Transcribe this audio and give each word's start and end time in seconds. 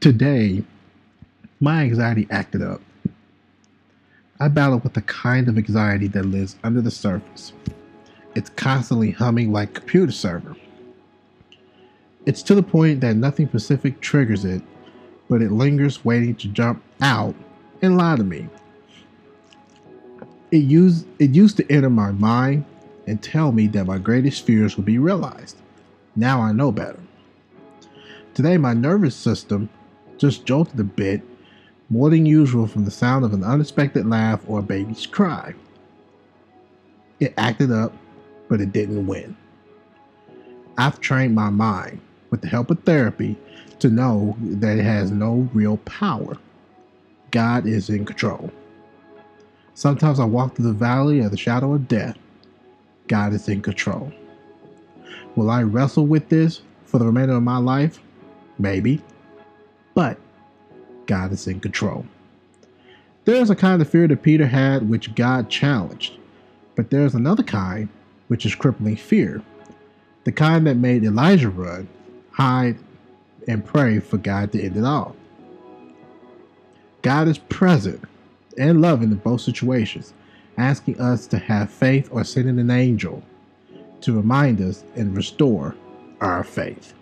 Today, 0.00 0.64
my 1.60 1.82
anxiety 1.82 2.26
acted 2.30 2.62
up. 2.62 2.80
I 4.40 4.48
battle 4.48 4.78
with 4.78 4.94
the 4.94 5.02
kind 5.02 5.46
of 5.46 5.58
anxiety 5.58 6.06
that 6.08 6.24
lives 6.24 6.56
under 6.64 6.80
the 6.80 6.90
surface. 6.90 7.52
It's 8.34 8.48
constantly 8.48 9.10
humming 9.10 9.52
like 9.52 9.68
a 9.68 9.80
computer 9.80 10.10
server. 10.10 10.56
It's 12.24 12.42
to 12.44 12.54
the 12.54 12.62
point 12.62 13.02
that 13.02 13.16
nothing 13.16 13.46
specific 13.48 14.00
triggers 14.00 14.46
it, 14.46 14.62
but 15.28 15.42
it 15.42 15.52
lingers 15.52 16.02
waiting 16.02 16.34
to 16.36 16.48
jump 16.48 16.82
out 17.02 17.34
and 17.82 17.98
lie 17.98 18.16
to 18.16 18.24
me. 18.24 18.48
It 20.50 20.64
used, 20.64 21.06
it 21.18 21.34
used 21.34 21.58
to 21.58 21.70
enter 21.70 21.90
my 21.90 22.12
mind 22.12 22.64
and 23.06 23.22
tell 23.22 23.52
me 23.52 23.66
that 23.66 23.84
my 23.84 23.98
greatest 23.98 24.46
fears 24.46 24.78
would 24.78 24.86
be 24.86 24.96
realized. 24.96 25.58
Now 26.16 26.40
I 26.40 26.52
know 26.52 26.72
better. 26.72 27.00
Today, 28.32 28.56
my 28.56 28.72
nervous 28.72 29.14
system 29.14 29.68
just 30.20 30.44
jolted 30.44 30.78
a 30.78 30.84
bit 30.84 31.22
more 31.88 32.10
than 32.10 32.26
usual 32.26 32.66
from 32.66 32.84
the 32.84 32.90
sound 32.90 33.24
of 33.24 33.32
an 33.32 33.42
unexpected 33.42 34.06
laugh 34.06 34.40
or 34.46 34.60
a 34.60 34.62
baby's 34.62 35.06
cry. 35.06 35.54
It 37.18 37.34
acted 37.38 37.72
up, 37.72 37.92
but 38.48 38.60
it 38.60 38.72
didn't 38.72 39.06
win. 39.06 39.36
I've 40.78 41.00
trained 41.00 41.34
my 41.34 41.50
mind, 41.50 42.00
with 42.30 42.42
the 42.42 42.48
help 42.48 42.70
of 42.70 42.84
therapy, 42.84 43.36
to 43.80 43.88
know 43.88 44.36
that 44.40 44.78
it 44.78 44.84
has 44.84 45.10
no 45.10 45.48
real 45.54 45.78
power. 45.78 46.36
God 47.30 47.66
is 47.66 47.90
in 47.90 48.04
control. 48.04 48.50
Sometimes 49.74 50.20
I 50.20 50.24
walk 50.24 50.54
through 50.54 50.66
the 50.66 50.72
valley 50.74 51.20
of 51.20 51.30
the 51.30 51.36
shadow 51.38 51.72
of 51.74 51.88
death. 51.88 52.18
God 53.08 53.32
is 53.32 53.48
in 53.48 53.62
control. 53.62 54.12
Will 55.34 55.50
I 55.50 55.62
wrestle 55.62 56.06
with 56.06 56.28
this 56.28 56.62
for 56.84 56.98
the 56.98 57.06
remainder 57.06 57.34
of 57.34 57.42
my 57.42 57.58
life? 57.58 58.00
Maybe. 58.58 59.02
But 59.94 60.18
God 61.06 61.32
is 61.32 61.46
in 61.46 61.60
control. 61.60 62.06
There 63.24 63.40
is 63.40 63.50
a 63.50 63.56
kind 63.56 63.82
of 63.82 63.88
fear 63.88 64.08
that 64.08 64.22
Peter 64.22 64.46
had 64.46 64.88
which 64.88 65.14
God 65.14 65.50
challenged, 65.50 66.14
but 66.74 66.90
there 66.90 67.04
is 67.04 67.14
another 67.14 67.42
kind 67.42 67.88
which 68.28 68.46
is 68.46 68.54
crippling 68.54 68.96
fear, 68.96 69.42
the 70.24 70.32
kind 70.32 70.66
that 70.66 70.76
made 70.76 71.04
Elijah 71.04 71.50
run, 71.50 71.88
hide, 72.30 72.78
and 73.48 73.64
pray 73.64 74.00
for 74.00 74.18
God 74.18 74.52
to 74.52 74.62
end 74.62 74.76
it 74.76 74.84
all. 74.84 75.16
God 77.02 77.28
is 77.28 77.38
present 77.38 78.02
and 78.58 78.80
loving 78.80 79.10
in 79.10 79.18
both 79.18 79.40
situations, 79.40 80.12
asking 80.56 81.00
us 81.00 81.26
to 81.28 81.38
have 81.38 81.70
faith 81.70 82.08
or 82.12 82.24
sending 82.24 82.58
an 82.58 82.70
angel 82.70 83.22
to 84.02 84.14
remind 84.14 84.60
us 84.60 84.84
and 84.96 85.16
restore 85.16 85.74
our 86.20 86.44
faith. 86.44 86.94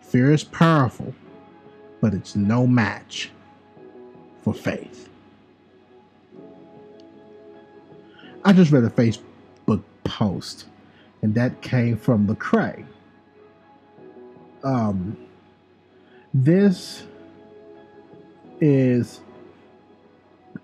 Fear 0.00 0.32
is 0.32 0.44
powerful, 0.44 1.14
but 2.02 2.12
it's 2.12 2.34
no 2.34 2.66
match 2.66 3.30
for 4.42 4.52
faith. 4.52 5.08
I 8.44 8.52
just 8.52 8.72
read 8.72 8.82
a 8.82 8.90
Facebook 8.90 9.84
post, 10.02 10.66
and 11.22 11.32
that 11.36 11.62
came 11.62 11.96
from 11.96 12.26
Lecrae. 12.26 12.84
Um, 14.64 15.16
this 16.34 17.04
is, 18.60 19.20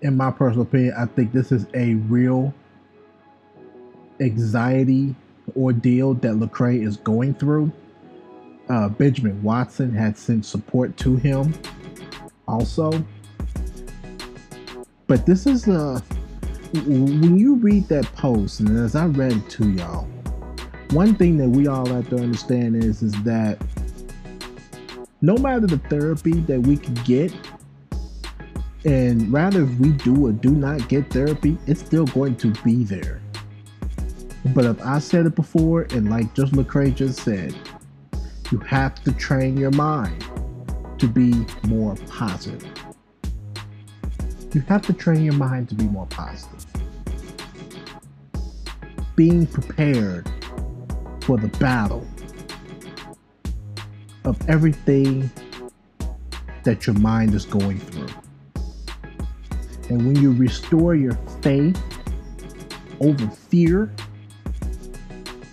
in 0.01 0.17
my 0.17 0.31
personal 0.31 0.63
opinion, 0.63 0.93
I 0.97 1.05
think 1.05 1.31
this 1.31 1.53
is 1.53 1.65
a 1.73 1.93
real 1.93 2.53
anxiety 4.19 5.15
ordeal 5.55 6.15
that 6.15 6.33
Lecrae 6.33 6.85
is 6.85 6.97
going 6.97 7.33
through. 7.33 7.71
Uh, 8.69 8.87
Benjamin 8.87 9.41
Watson 9.41 9.91
had 9.91 10.17
sent 10.17 10.45
support 10.45 10.95
to 10.97 11.15
him 11.15 11.53
also. 12.47 13.03
But 15.07 15.25
this 15.25 15.47
is 15.47 15.67
a 15.67 16.01
when 16.85 17.37
you 17.37 17.55
read 17.55 17.87
that 17.87 18.05
post, 18.13 18.59
and 18.59 18.77
as 18.77 18.95
I 18.95 19.07
read 19.07 19.31
it 19.31 19.49
to 19.51 19.71
y'all, 19.71 20.07
one 20.91 21.15
thing 21.15 21.37
that 21.37 21.49
we 21.49 21.67
all 21.67 21.87
have 21.87 22.09
to 22.09 22.17
understand 22.17 22.75
is 22.75 23.01
is 23.01 23.13
that 23.23 23.59
no 25.21 25.35
matter 25.35 25.65
the 25.65 25.79
therapy 25.89 26.33
that 26.41 26.61
we 26.61 26.77
can 26.77 26.93
get, 27.05 27.33
and 28.85 29.33
rather 29.33 29.63
if 29.63 29.79
we 29.79 29.89
do 29.93 30.27
or 30.27 30.31
do 30.31 30.51
not 30.51 30.87
get 30.87 31.11
therapy, 31.11 31.57
it's 31.65 31.81
still 31.81 32.05
going 32.05 32.35
to 32.37 32.53
be 32.63 32.83
there. 32.83 33.19
But 34.53 34.65
if 34.65 34.81
I 34.85 34.99
said 34.99 35.25
it 35.25 35.35
before, 35.35 35.87
and 35.91 36.09
like 36.09 36.33
just 36.35 36.53
Lecrae 36.53 36.95
just 36.95 37.21
said, 37.21 37.55
you 38.51 38.57
have 38.59 39.03
to 39.03 39.11
train 39.13 39.57
your 39.57 39.71
mind 39.71 40.25
to 40.97 41.07
be 41.07 41.45
more 41.67 41.95
positive. 42.07 42.67
You 44.53 44.61
have 44.61 44.81
to 44.83 44.93
train 44.93 45.23
your 45.23 45.35
mind 45.35 45.69
to 45.69 45.75
be 45.75 45.83
more 45.83 46.07
positive. 46.07 46.65
Being 49.15 49.45
prepared 49.45 50.29
for 51.21 51.37
the 51.37 51.49
battle 51.59 52.07
of 54.25 54.49
everything 54.49 55.29
that 56.63 56.87
your 56.87 56.97
mind 56.97 57.35
is 57.35 57.45
going 57.45 57.79
through. 57.79 58.07
And 59.89 60.07
when 60.07 60.15
you 60.15 60.33
restore 60.33 60.95
your 60.95 61.17
faith 61.41 61.79
over 62.99 63.27
fear, 63.27 63.93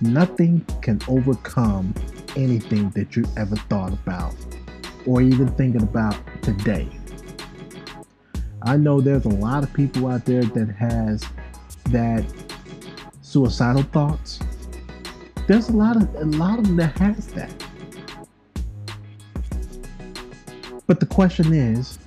nothing 0.01 0.65
can 0.81 1.01
overcome 1.09 1.95
anything 2.37 2.91
that 2.91 3.17
you 3.17 3.25
ever 3.37 3.57
thought 3.57 3.93
about 3.93 4.35
or 5.07 5.23
even 5.23 5.49
thinking 5.55 5.83
about 5.83 6.17
today. 6.43 6.89
I 8.63 8.77
know 8.77 9.01
there's 9.01 9.25
a 9.25 9.31
lot 9.31 9.63
of 9.63 9.73
people 9.73 10.09
out 10.09 10.25
there 10.25 10.43
that 10.43 10.69
has 10.71 11.25
that 11.91 12.25
suicidal 13.23 13.83
thoughts. 13.85 14.41
There's 15.47 15.69
a 15.69 15.73
lot 15.73 15.97
of 15.97 16.15
a 16.17 16.25
lot 16.25 16.59
of 16.59 16.67
them 16.67 16.77
that 16.77 16.99
has 16.99 17.29
that. 17.29 17.53
But 20.87 21.01
the 21.01 21.07
question 21.07 21.53
is, 21.53 21.99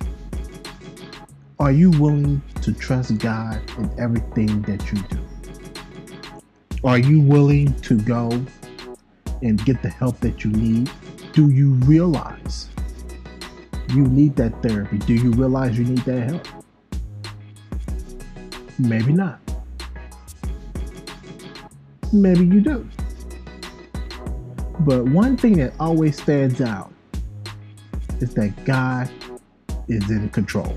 are 1.58 1.72
you 1.72 1.90
willing 1.92 2.42
to 2.62 2.72
trust 2.72 3.18
God 3.18 3.60
in 3.78 3.90
everything 3.98 4.62
that 4.62 4.90
you 4.92 5.02
do? 5.08 5.18
Are 6.84 6.98
you 6.98 7.20
willing 7.20 7.78
to 7.80 7.98
go 7.98 8.30
and 9.42 9.64
get 9.64 9.82
the 9.82 9.88
help 9.88 10.18
that 10.20 10.44
you 10.44 10.50
need? 10.50 10.90
Do 11.32 11.50
you 11.50 11.70
realize 11.86 12.68
you 13.90 14.06
need 14.06 14.36
that 14.36 14.62
therapy? 14.62 14.98
Do 14.98 15.14
you 15.14 15.32
realize 15.32 15.78
you 15.78 15.84
need 15.84 15.98
that 16.00 16.20
help? 16.30 16.46
Maybe 18.78 19.12
not. 19.12 19.40
Maybe 22.12 22.46
you 22.46 22.60
do. 22.60 22.88
But 24.80 25.04
one 25.04 25.36
thing 25.36 25.58
that 25.58 25.74
always 25.78 26.20
stands 26.20 26.60
out 26.60 26.92
is 28.20 28.34
that 28.34 28.64
God 28.64 29.10
is 29.88 30.10
in 30.10 30.28
control. 30.30 30.76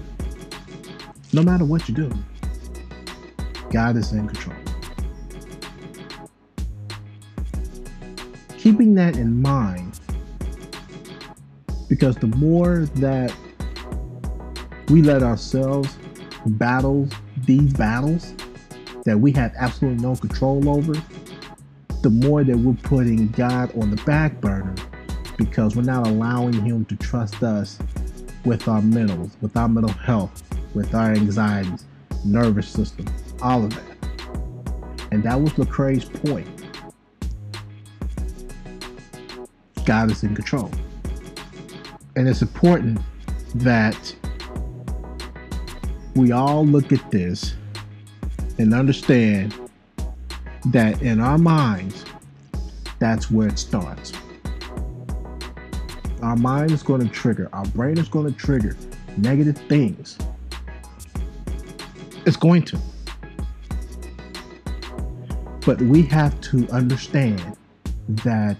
No 1.32 1.42
matter 1.42 1.66
what 1.66 1.88
you 1.88 1.96
do, 1.96 2.12
God 3.72 3.96
is 3.96 4.12
in 4.12 4.28
control. 4.28 4.63
Keeping 8.64 8.96
that 8.96 9.18
in 9.18 9.42
mind 9.42 10.00
because 11.90 12.16
the 12.16 12.28
more 12.28 12.86
that 12.96 13.36
we 14.88 15.02
let 15.02 15.22
ourselves 15.22 15.98
battle 16.46 17.06
these 17.46 17.74
battles 17.74 18.34
that 19.04 19.20
we 19.20 19.34
have 19.34 19.54
absolutely 19.58 20.02
no 20.02 20.16
control 20.16 20.70
over, 20.70 20.94
the 22.04 22.10
more 22.10 22.46
that 22.46 22.56
we're 22.56 22.74
putting 22.84 23.28
God 23.32 23.78
on 23.78 23.92
the 23.92 24.02
back 24.06 24.40
burner 24.40 24.76
because 25.38 25.76
we're 25.76 25.82
not 25.82 26.08
allowing 26.08 26.54
Him 26.54 26.86
to 26.86 26.96
trust 26.96 27.44
us 27.44 27.78
with 28.46 28.70
our 28.70 28.80
mentals, 28.80 29.32
with 29.42 29.58
our 29.58 29.68
mental 29.68 29.92
health, 29.92 30.42
with 30.74 30.96
our 30.96 31.12
anxieties, 31.12 31.84
nervous 32.24 32.70
system, 32.70 33.08
all 33.42 33.66
of 33.66 33.72
that. 33.72 33.98
And 35.12 35.22
that 35.24 35.42
was 35.42 35.52
Lecrae's 35.54 36.06
point. 36.06 36.63
God 39.86 40.12
is 40.12 40.24
in 40.24 40.36
control. 40.36 40.72
And 42.16 42.28
it's 42.28 42.42
important 42.42 43.00
that 43.56 44.16
we 46.16 46.32
all 46.32 46.66
look 46.66 46.92
at 46.92 47.12
this 47.12 47.56
and 48.60 48.74
understand 48.74 49.56
that 50.68 51.02
in 51.02 51.20
our 51.20 51.38
minds, 51.38 52.06
that's 53.00 53.30
where 53.32 53.48
it 53.48 53.60
starts. 53.60 54.14
Our 56.22 56.36
mind 56.36 56.72
is 56.72 56.84
going 56.84 57.02
to 57.02 57.14
trigger, 57.14 57.50
our 57.52 57.66
brain 57.66 57.98
is 57.98 58.08
going 58.08 58.32
to 58.32 58.40
trigger 58.40 58.78
negative 59.18 59.58
things. 59.68 60.18
It's 62.26 62.38
going 62.38 62.64
to. 62.64 62.80
But 65.66 65.82
we 65.82 66.04
have 66.04 66.40
to 66.42 66.68
understand 66.70 67.58
that 68.08 68.58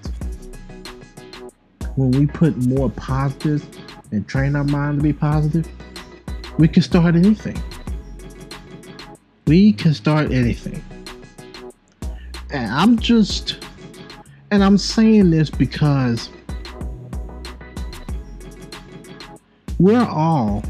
when 1.96 2.12
we 2.12 2.26
put 2.26 2.58
more 2.58 2.90
positives 2.90 3.66
positive 3.66 3.66
and 4.12 4.28
train 4.28 4.56
our 4.56 4.64
mind 4.64 5.00
to 5.00 5.04
be 5.04 5.14
positive, 5.14 5.68
we 6.58 6.68
can 6.68 6.84
start 6.84 7.16
anything. 7.16 7.62
We 9.46 9.74
can 9.74 9.94
start 9.94 10.32
anything. 10.32 10.84
And 12.52 12.72
I'm 12.72 12.98
just, 12.98 13.58
and 14.52 14.64
I'm 14.64 14.78
saying 14.78 15.32
this 15.32 15.50
because 15.50 16.30
we're 19.80 20.06
all, 20.06 20.64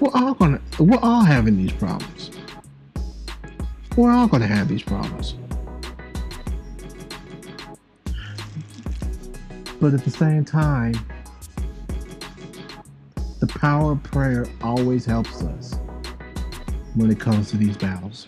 we're 0.00 0.14
all 0.14 0.34
gonna, 0.34 0.60
we're 0.78 1.00
all 1.02 1.22
having 1.22 1.56
these 1.56 1.72
problems. 1.72 2.30
We're 3.96 4.12
all 4.12 4.28
gonna 4.28 4.46
have 4.46 4.68
these 4.68 4.82
problems. 4.82 5.34
But 9.80 9.94
at 9.94 10.04
the 10.04 10.10
same 10.10 10.44
time, 10.44 10.94
the 13.40 13.46
power 13.46 13.92
of 13.92 14.02
prayer 14.02 14.46
always 14.62 15.06
helps 15.06 15.42
us 15.42 15.74
when 16.94 17.10
it 17.10 17.18
comes 17.18 17.50
to 17.50 17.56
these 17.56 17.76
battles. 17.78 18.26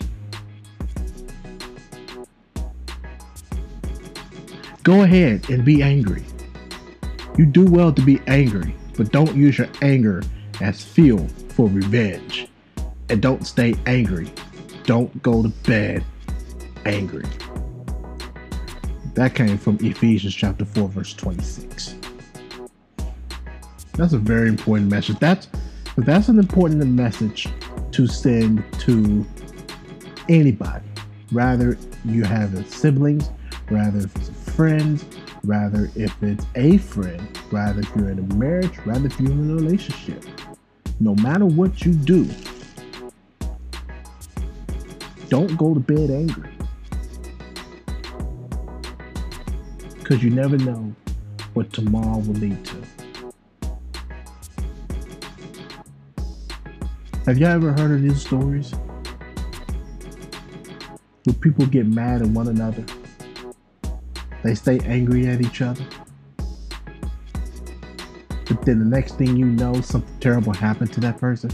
Go 4.81 5.03
ahead 5.03 5.49
and 5.49 5.63
be 5.63 5.83
angry. 5.83 6.25
You 7.37 7.45
do 7.45 7.65
well 7.65 7.93
to 7.93 8.01
be 8.01 8.19
angry, 8.27 8.75
but 8.97 9.11
don't 9.11 9.35
use 9.35 9.57
your 9.59 9.69
anger 9.81 10.23
as 10.59 10.83
fuel 10.83 11.27
for 11.49 11.69
revenge. 11.69 12.47
And 13.09 13.21
don't 13.21 13.45
stay 13.45 13.75
angry. 13.85 14.31
Don't 14.85 15.21
go 15.21 15.43
to 15.43 15.49
bed 15.49 16.03
angry. 16.85 17.25
That 19.13 19.35
came 19.35 19.57
from 19.59 19.77
Ephesians 19.79 20.33
chapter 20.33 20.65
4, 20.65 20.89
verse 20.89 21.13
26. 21.13 21.95
That's 23.93 24.13
a 24.13 24.17
very 24.17 24.49
important 24.49 24.89
message. 24.89 25.19
That's 25.19 25.47
that's 25.97 26.27
an 26.27 26.39
important 26.39 26.83
message 26.87 27.47
to 27.91 28.07
send 28.07 28.63
to 28.79 29.23
anybody. 30.29 30.85
Rather 31.31 31.77
you 32.03 32.23
have 32.23 32.67
siblings, 32.67 33.29
rather 33.69 33.99
if 33.99 34.15
it's 34.15 34.29
friends, 34.55 35.05
rather 35.43 35.91
if 35.95 36.11
it's 36.23 36.45
a 36.55 36.79
friend, 36.79 37.39
rather 37.51 37.81
if 37.81 37.95
you're 37.95 38.09
in 38.09 38.17
a 38.17 38.33
marriage, 38.33 38.75
rather 38.85 39.05
if 39.05 39.19
you're 39.19 39.31
in 39.31 39.51
a 39.51 39.55
relationship. 39.55 40.25
No 40.99 41.13
matter 41.15 41.45
what 41.45 41.85
you 41.85 41.93
do, 41.93 42.27
don't 45.29 45.55
go 45.55 45.75
to 45.75 45.79
bed 45.79 46.09
angry. 46.09 46.49
Because 50.13 50.23
you 50.23 50.29
never 50.29 50.57
know 50.57 50.93
what 51.55 51.73
tomorrow 51.73 52.19
will 52.19 52.35
lead 52.35 52.63
to. 52.63 52.75
Have 57.25 57.39
you 57.39 57.47
ever 57.47 57.71
heard 57.71 57.89
of 57.89 58.03
these 58.03 58.21
stories? 58.23 58.75
Where 61.23 61.33
people 61.41 61.65
get 61.65 61.87
mad 61.87 62.21
at 62.21 62.27
one 62.27 62.47
another, 62.47 62.85
they 64.43 64.53
stay 64.53 64.77
angry 64.85 65.25
at 65.25 65.41
each 65.41 65.63
other, 65.63 65.83
but 68.45 68.61
then 68.61 68.77
the 68.77 68.85
next 68.85 69.17
thing 69.17 69.35
you 69.35 69.47
know, 69.47 69.81
something 69.81 70.19
terrible 70.19 70.53
happened 70.53 70.93
to 70.93 70.99
that 70.99 71.17
person. 71.17 71.49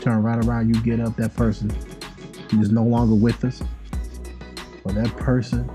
Turn 0.00 0.20
right 0.24 0.44
around, 0.44 0.74
you 0.74 0.82
get 0.82 0.98
up, 0.98 1.14
that 1.14 1.36
person 1.36 1.70
is 2.54 2.72
no 2.72 2.82
longer 2.82 3.14
with 3.14 3.44
us, 3.44 3.62
or 4.82 4.90
that 4.94 5.16
person 5.16 5.70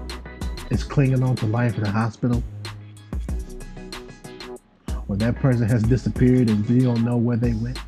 is 0.70 0.84
clinging 0.84 1.24
on 1.24 1.36
to 1.38 1.46
life 1.46 1.78
in 1.78 1.84
the 1.84 1.90
hospital, 1.90 2.44
or 5.08 5.16
that 5.16 5.36
person 5.36 5.68
has 5.68 5.84
disappeared 5.84 6.50
and 6.50 6.68
you 6.70 6.82
don't 6.82 7.04
know 7.04 7.18
where 7.18 7.38
they 7.38 7.54
went. 7.54 7.80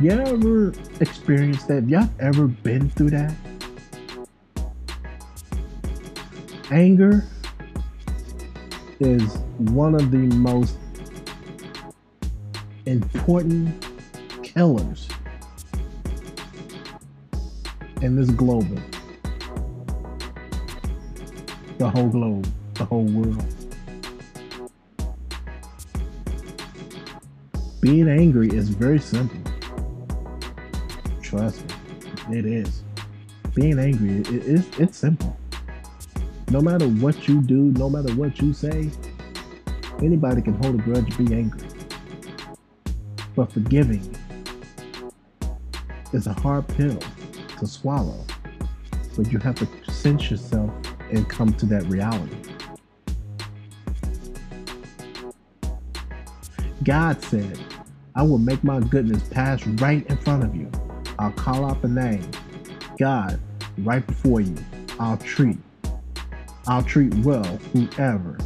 You 0.00 0.10
ever 0.10 0.72
experienced 1.00 1.68
that? 1.68 1.88
Y'all 1.88 2.08
ever 2.18 2.46
been 2.46 2.90
through 2.90 3.10
that? 3.10 3.34
Anger 6.70 7.24
is 9.00 9.36
one 9.58 9.94
of 9.94 10.10
the 10.10 10.18
most 10.36 10.76
important 12.86 13.84
killers 14.42 15.08
in 18.00 18.16
this 18.16 18.30
global 18.30 18.78
the 21.82 21.90
whole 21.90 22.08
globe, 22.08 22.46
the 22.74 22.84
whole 22.84 23.06
world. 23.06 23.44
Being 27.80 28.08
angry 28.08 28.50
is 28.50 28.68
very 28.68 29.00
simple. 29.00 29.40
Trust 31.20 31.64
me, 32.28 32.38
it 32.38 32.46
is. 32.46 32.84
Being 33.56 33.80
angry, 33.80 34.20
it, 34.20 34.46
it's, 34.46 34.78
it's 34.78 34.96
simple. 34.96 35.36
No 36.50 36.60
matter 36.60 36.86
what 36.86 37.26
you 37.26 37.42
do, 37.42 37.72
no 37.72 37.90
matter 37.90 38.14
what 38.14 38.40
you 38.40 38.52
say, 38.52 38.88
anybody 39.98 40.40
can 40.40 40.54
hold 40.62 40.76
a 40.76 40.78
grudge 40.84 41.18
be 41.18 41.34
angry. 41.34 41.66
But 43.34 43.50
forgiving 43.50 44.16
is 46.12 46.28
a 46.28 46.32
hard 46.32 46.68
pill 46.68 47.00
to 47.58 47.66
swallow. 47.66 48.24
But 49.16 49.32
you 49.32 49.40
have 49.40 49.56
to 49.56 49.92
sense 49.92 50.30
yourself 50.30 50.70
and 51.12 51.28
come 51.28 51.52
to 51.54 51.66
that 51.66 51.84
reality. 51.84 52.36
God 56.82 57.22
said, 57.22 57.58
I 58.14 58.22
will 58.22 58.38
make 58.38 58.64
my 58.64 58.80
goodness 58.80 59.22
pass 59.28 59.64
right 59.66 60.04
in 60.06 60.16
front 60.18 60.42
of 60.42 60.56
you. 60.56 60.70
I'll 61.18 61.32
call 61.32 61.64
out 61.64 61.80
the 61.80 61.88
name, 61.88 62.28
God, 62.98 63.38
right 63.78 64.04
before 64.04 64.40
you. 64.40 64.56
I'll 64.98 65.18
treat, 65.18 65.58
I'll 66.66 66.82
treat 66.82 67.14
well 67.16 67.44
whoever 67.72 68.38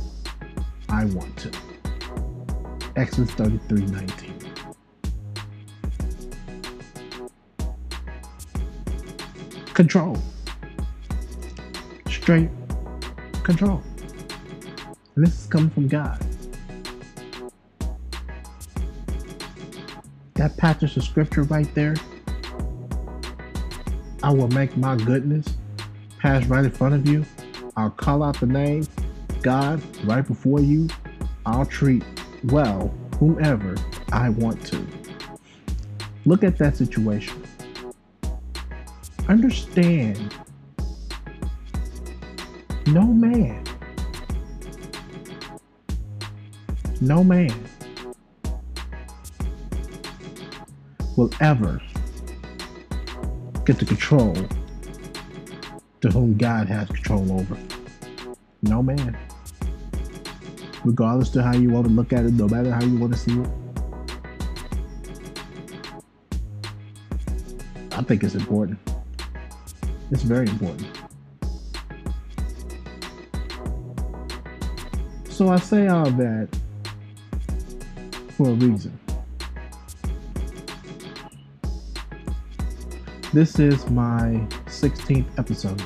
I 0.88 1.06
want 1.06 1.36
to. 1.38 1.50
Exodus 2.96 3.30
33 3.32 3.86
19. 3.86 4.34
Control 9.74 10.16
straight 12.08 12.48
control. 13.46 13.80
And 15.14 15.24
this 15.24 15.42
is 15.42 15.46
coming 15.46 15.70
from 15.70 15.86
God. 15.86 16.20
That 20.34 20.56
passage 20.56 20.96
of 20.96 21.04
scripture 21.04 21.44
right 21.44 21.72
there. 21.74 21.94
I 24.22 24.32
will 24.32 24.48
make 24.48 24.76
my 24.76 24.96
goodness 24.96 25.46
pass 26.18 26.44
right 26.46 26.64
in 26.64 26.70
front 26.72 26.96
of 26.96 27.08
you. 27.08 27.24
I'll 27.76 27.90
call 27.90 28.24
out 28.24 28.40
the 28.40 28.46
name 28.46 28.84
God 29.42 29.80
right 30.04 30.26
before 30.26 30.60
you. 30.60 30.88
I'll 31.46 31.66
treat 31.66 32.02
well 32.44 32.92
whomever 33.20 33.76
I 34.12 34.30
want 34.30 34.66
to. 34.66 34.84
Look 36.24 36.42
at 36.42 36.58
that 36.58 36.76
situation. 36.76 37.44
Understand 39.28 40.34
no 42.86 43.02
man, 43.02 43.64
no 47.00 47.24
man 47.24 47.52
will 51.16 51.30
ever 51.40 51.80
get 53.64 53.78
the 53.78 53.84
control 53.84 54.34
to 56.00 56.08
whom 56.08 56.36
God 56.36 56.68
has 56.68 56.88
control 56.88 57.32
over. 57.32 57.56
No 58.62 58.82
man. 58.82 59.16
Regardless 60.84 61.30
to 61.30 61.42
how 61.42 61.54
you 61.54 61.70
want 61.70 61.86
to 61.86 61.92
look 61.92 62.12
at 62.12 62.24
it, 62.24 62.34
no 62.34 62.46
matter 62.46 62.70
how 62.70 62.84
you 62.84 62.96
want 62.98 63.12
to 63.12 63.18
see 63.18 63.40
it. 63.40 63.48
I 67.92 68.02
think 68.02 68.22
it's 68.22 68.36
important. 68.36 68.78
It's 70.12 70.22
very 70.22 70.46
important. 70.46 71.05
So 75.36 75.50
I 75.50 75.58
say 75.58 75.86
all 75.88 76.10
that 76.12 76.48
for 78.38 78.48
a 78.48 78.52
reason. 78.54 78.98
This 83.34 83.58
is 83.58 83.86
my 83.90 84.40
16th 84.64 85.38
episode 85.38 85.82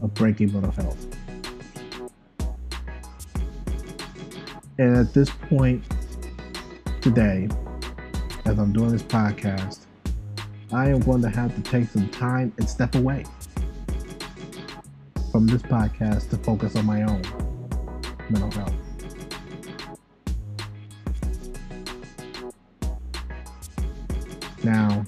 of 0.00 0.14
Breaking 0.14 0.52
Mental 0.52 0.70
Health. 0.70 1.06
And 4.78 4.96
at 4.96 5.12
this 5.12 5.30
point 5.48 5.82
today, 7.00 7.48
as 8.44 8.60
I'm 8.60 8.72
doing 8.72 8.90
this 8.90 9.02
podcast, 9.02 9.86
I 10.72 10.90
am 10.90 11.00
going 11.00 11.22
to 11.22 11.30
have 11.30 11.52
to 11.56 11.62
take 11.68 11.88
some 11.88 12.08
time 12.10 12.52
and 12.58 12.70
step 12.70 12.94
away 12.94 13.24
from 15.32 15.48
this 15.48 15.62
podcast 15.62 16.30
to 16.30 16.36
focus 16.36 16.76
on 16.76 16.86
my 16.86 17.02
own 17.02 17.24
mental 18.30 18.50
health. 18.50 18.74
Now, 24.64 25.04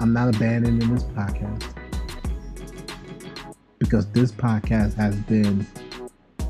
I'm 0.00 0.12
not 0.12 0.34
abandoning 0.34 0.92
this 0.92 1.04
podcast 1.04 1.72
because 3.78 4.10
this 4.10 4.32
podcast 4.32 4.94
has 4.94 5.14
been 5.14 5.66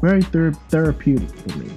very 0.01 0.23
ther- 0.23 0.53
therapeutic 0.71 1.29
for 1.29 1.59
me. 1.59 1.71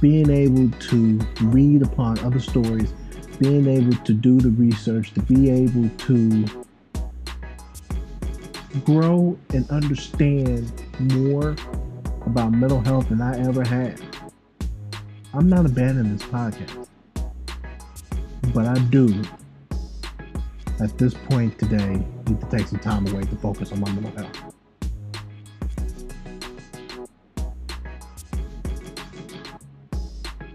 Being 0.00 0.30
able 0.30 0.70
to 0.70 1.20
read 1.42 1.82
upon 1.82 2.18
other 2.18 2.40
stories, 2.40 2.92
being 3.38 3.66
able 3.66 3.96
to 4.04 4.12
do 4.12 4.38
the 4.38 4.50
research, 4.50 5.12
to 5.14 5.20
be 5.22 5.48
able 5.48 5.88
to 5.88 6.44
grow 8.84 9.38
and 9.54 9.68
understand 9.70 10.70
more 10.98 11.56
about 12.26 12.52
mental 12.52 12.80
health 12.80 13.08
than 13.08 13.22
I 13.22 13.38
ever 13.40 13.64
had. 13.64 14.00
I'm 15.32 15.48
not 15.48 15.64
abandoning 15.64 16.16
this 16.16 16.26
podcast, 16.26 16.88
but 18.52 18.66
I 18.66 18.78
do 18.90 19.22
at 20.80 20.98
this 20.98 21.14
point 21.14 21.58
today 21.58 22.04
need 22.26 22.40
to 22.40 22.46
take 22.50 22.66
some 22.66 22.80
time 22.80 23.06
away 23.08 23.22
to 23.22 23.36
focus 23.36 23.72
on 23.72 23.80
my 23.80 23.90
mental 23.92 24.12
health. 24.12 24.54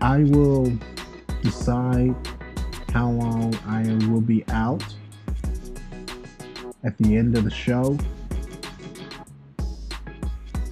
I 0.02 0.24
will 0.24 0.72
decide 1.42 2.16
how 2.92 3.10
long 3.12 3.56
I 3.68 3.84
will 4.08 4.22
be 4.22 4.44
out 4.50 4.84
at 6.84 6.98
the 6.98 7.16
end 7.16 7.38
of 7.38 7.44
the 7.44 7.52
show. 7.52 7.98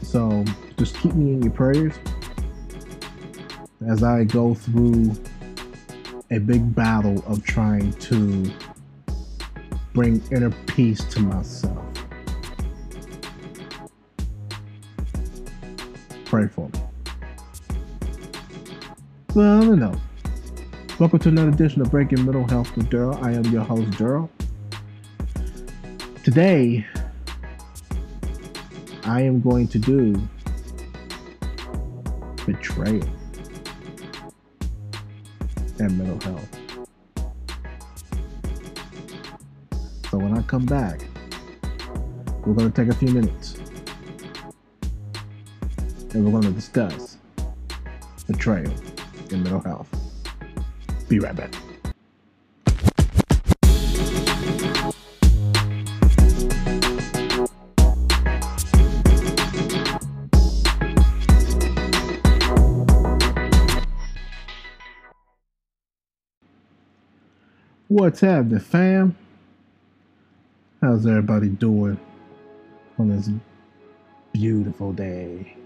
So 0.01 0.43
just 0.79 0.95
keep 0.95 1.13
me 1.13 1.33
in 1.33 1.41
your 1.41 1.51
prayers 1.51 1.93
as 3.89 4.01
I 4.01 4.23
go 4.23 4.53
through 4.53 5.13
a 6.31 6.39
big 6.39 6.73
battle 6.73 7.21
of 7.27 7.43
trying 7.43 7.91
to 7.91 8.49
bring 9.93 10.23
inner 10.31 10.51
peace 10.67 11.03
to 11.03 11.19
myself. 11.19 11.85
Pray 16.23 16.47
for 16.47 16.69
me. 16.69 16.79
Well, 19.35 19.61
I 19.61 19.65
don't 19.65 19.79
know. 19.79 19.99
Welcome 20.97 21.19
to 21.19 21.27
another 21.27 21.49
edition 21.49 21.81
of 21.81 21.91
Breaking 21.91 22.23
Mental 22.23 22.47
Health 22.47 22.73
with 22.77 22.89
Darrell. 22.89 23.19
I 23.21 23.33
am 23.33 23.43
your 23.47 23.63
host, 23.63 23.97
Darrell. 23.97 24.29
Today, 26.23 26.87
I 29.03 29.23
am 29.23 29.41
going 29.41 29.67
to 29.67 29.77
do 29.77 30.15
betrayal 32.53 33.07
and 35.77 35.97
mental 35.97 36.19
health. 36.31 36.59
So 40.09 40.17
when 40.17 40.35
I 40.35 40.41
come 40.41 40.65
back, 40.65 41.01
we're 42.43 42.55
going 42.55 42.71
to 42.71 42.75
take 42.83 42.91
a 42.91 42.97
few 42.97 43.09
minutes 43.09 43.55
and 46.13 46.25
we're 46.25 46.31
going 46.31 46.43
to 46.43 46.51
discuss 46.51 47.17
betrayal 48.25 48.73
and 49.29 49.43
mental 49.43 49.59
health. 49.59 49.87
Be 51.07 51.19
right 51.19 51.35
back. 51.35 51.53
What's 67.89 68.19
happening, 68.19 68.59
fam? 68.59 69.17
How's 70.79 71.07
everybody 71.07 71.49
doing 71.49 71.99
on 72.99 73.09
this 73.09 73.31
beautiful 74.31 74.93
day? 74.93 75.57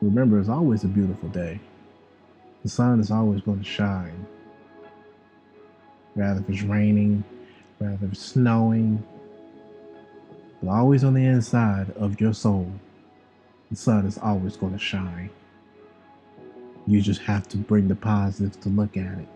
Remember, 0.00 0.38
it's 0.38 0.48
always 0.48 0.84
a 0.84 0.86
beautiful 0.86 1.28
day. 1.30 1.58
The 2.62 2.68
sun 2.68 3.00
is 3.00 3.10
always 3.10 3.40
going 3.40 3.58
to 3.58 3.64
shine. 3.64 4.24
Rather 6.14 6.38
if 6.38 6.48
it's 6.48 6.62
raining, 6.62 7.24
rather 7.80 7.94
if 7.94 8.12
it's 8.12 8.24
snowing, 8.24 9.02
but 10.62 10.70
always 10.70 11.02
on 11.02 11.14
the 11.14 11.24
inside 11.24 11.90
of 11.96 12.20
your 12.20 12.32
soul, 12.32 12.70
the 13.70 13.76
sun 13.76 14.06
is 14.06 14.18
always 14.18 14.56
going 14.56 14.74
to 14.74 14.78
shine. 14.78 15.30
You 16.86 17.00
just 17.00 17.20
have 17.22 17.48
to 17.48 17.56
bring 17.56 17.88
the 17.88 17.94
positives 17.94 18.56
to 18.58 18.68
look 18.68 18.96
at 18.96 19.18
it. 19.18 19.28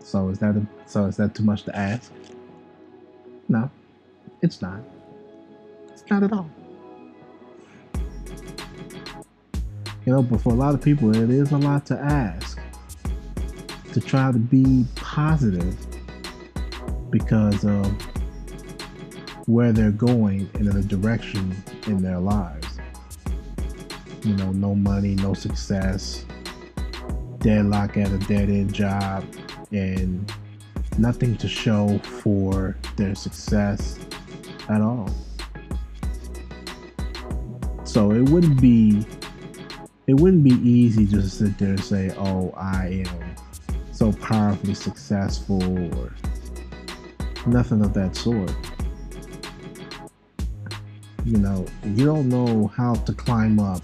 So 0.00 0.28
is 0.28 0.38
that 0.38 0.56
a, 0.56 0.66
so 0.86 1.06
is 1.06 1.16
that 1.16 1.34
too 1.34 1.44
much 1.44 1.62
to 1.64 1.76
ask? 1.76 2.12
No, 3.48 3.70
it's 4.42 4.60
not. 4.60 4.80
It's 5.92 6.04
not 6.10 6.22
at 6.22 6.32
all. 6.32 6.50
You 10.06 10.12
know, 10.12 10.22
but 10.22 10.40
for 10.40 10.50
a 10.50 10.56
lot 10.56 10.74
of 10.74 10.82
people, 10.82 11.16
it 11.16 11.30
is 11.30 11.52
a 11.52 11.58
lot 11.58 11.86
to 11.86 11.98
ask 11.98 12.58
to 13.92 14.00
try 14.00 14.32
to 14.32 14.38
be 14.38 14.84
positive 14.96 15.76
because 17.10 17.64
of 17.64 17.86
where 19.46 19.72
they're 19.72 19.90
going 19.92 20.50
in 20.54 20.68
a 20.68 20.82
direction 20.82 21.56
in 21.86 22.02
their 22.02 22.18
lives. 22.18 22.78
You 24.22 24.34
know, 24.36 24.52
no 24.52 24.74
money, 24.74 25.14
no 25.16 25.34
success, 25.34 26.24
deadlock 27.38 27.96
at 27.96 28.10
a 28.10 28.18
dead 28.18 28.48
end 28.48 28.72
job, 28.72 29.24
and 29.70 30.32
nothing 30.98 31.36
to 31.36 31.48
show 31.48 31.98
for 31.98 32.76
their 32.96 33.14
success 33.14 33.98
at 34.68 34.80
all. 34.80 35.10
So 37.84 38.12
it 38.12 38.28
wouldn't 38.28 38.60
be 38.60 39.06
it 40.06 40.14
wouldn't 40.14 40.44
be 40.44 40.54
easy 40.68 41.06
just 41.06 41.38
to 41.38 41.44
sit 41.46 41.58
there 41.58 41.70
and 41.70 41.82
say, 41.82 42.12
"Oh, 42.18 42.52
I 42.56 43.04
am 43.06 43.36
so 43.92 44.12
powerfully 44.12 44.74
successful," 44.74 45.62
or 45.98 46.12
nothing 47.46 47.82
of 47.82 47.94
that 47.94 48.16
sort. 48.16 48.52
You 51.24 51.38
know, 51.38 51.64
you 51.84 52.04
don't 52.04 52.28
know 52.28 52.66
how 52.66 52.94
to 52.94 53.12
climb 53.14 53.58
up 53.58 53.82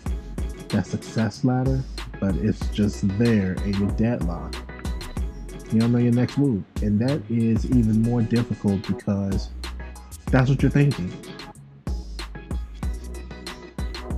that 0.68 0.86
success 0.86 1.42
ladder, 1.42 1.82
but 2.20 2.36
it's 2.36 2.68
just 2.68 3.08
there 3.18 3.52
and 3.52 3.74
you're 3.76 3.90
deadlocked. 3.92 4.58
You 5.72 5.80
don't 5.80 5.92
know 5.92 5.98
your 5.98 6.12
next 6.12 6.36
move. 6.36 6.64
And 6.82 6.98
that 7.00 7.22
is 7.30 7.64
even 7.64 8.02
more 8.02 8.22
difficult 8.22 8.86
because 8.86 9.48
that's 10.26 10.50
what 10.50 10.60
you're 10.62 10.70
thinking. 10.70 11.10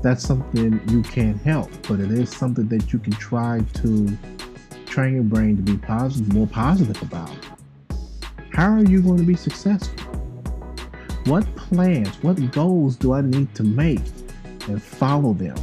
That's 0.03 0.27
something 0.27 0.81
you 0.89 1.03
can't 1.03 1.41
help, 1.41 1.71
but 1.87 2.01
it 2.01 2.11
is 2.11 2.29
something 2.29 2.67
that 2.69 2.93
you 2.93 2.99
can 2.99 3.13
try 3.13 3.61
to 3.75 4.19
train 4.85 5.15
your 5.15 5.23
brain 5.23 5.57
to 5.57 5.63
be 5.63 5.77
positive, 5.79 6.33
more 6.35 6.49
positive 6.49 7.01
about. 7.03 7.31
How 8.53 8.73
are 8.73 8.85
you 8.85 9.01
going 9.01 9.19
to 9.19 9.23
be 9.23 9.37
successful? 9.37 10.02
What 11.25 11.47
plans, 11.55 12.17
what 12.23 12.51
goals 12.51 12.97
do 12.97 13.13
I 13.13 13.21
need 13.21 13.55
to 13.55 13.63
make 13.63 14.01
and 14.69 14.83
follow 14.83 15.33
them? 15.33 15.57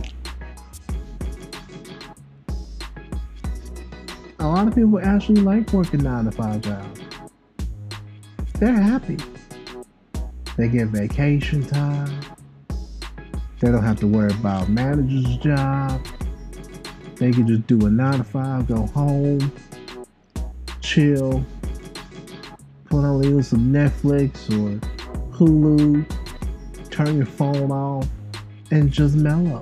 A 4.40 4.48
lot 4.48 4.70
of 4.70 4.74
people 4.74 5.02
actually 5.04 5.42
like 5.42 5.74
working 5.74 6.02
nine 6.02 6.26
to 6.26 6.32
five 6.32 6.62
jobs. 6.62 7.02
They're 8.54 8.72
happy. 8.72 9.18
They 10.56 10.70
get 10.70 10.88
vacation 10.88 11.66
time. 11.66 12.22
They 13.60 13.70
don't 13.70 13.84
have 13.84 14.00
to 14.00 14.08
worry 14.08 14.32
about 14.32 14.70
manager's 14.70 15.36
job. 15.38 16.06
They 17.16 17.32
can 17.32 17.46
just 17.46 17.68
do 17.68 17.86
a 17.86 17.90
nine 17.90 18.20
to 18.20 18.24
five, 18.24 18.66
go 18.66 18.86
home, 18.88 19.52
chill, 20.80 21.46
put 22.86 23.04
on 23.04 23.26
either 23.26 23.44
some 23.44 23.74
Netflix 23.74 24.50
or 24.58 24.80
Hulu, 25.40 26.06
turn 26.90 27.16
your 27.16 27.26
phone 27.26 27.72
off, 27.72 28.06
and 28.72 28.92
just 28.92 29.16
mellow. 29.16 29.62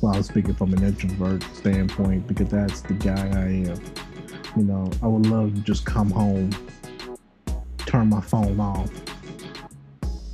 Well, 0.00 0.14
I 0.14 0.16
was 0.16 0.28
speaking 0.28 0.54
from 0.54 0.72
an 0.72 0.84
introvert 0.84 1.42
standpoint 1.52 2.26
because 2.26 2.48
that's 2.48 2.80
the 2.80 2.94
guy 2.94 3.28
I 3.34 3.68
am. 3.68 3.82
You 4.56 4.62
know, 4.64 4.90
I 5.02 5.06
would 5.06 5.26
love 5.26 5.54
to 5.54 5.60
just 5.60 5.84
come 5.84 6.10
home, 6.10 6.48
turn 7.84 8.08
my 8.08 8.22
phone 8.22 8.58
off, 8.58 8.90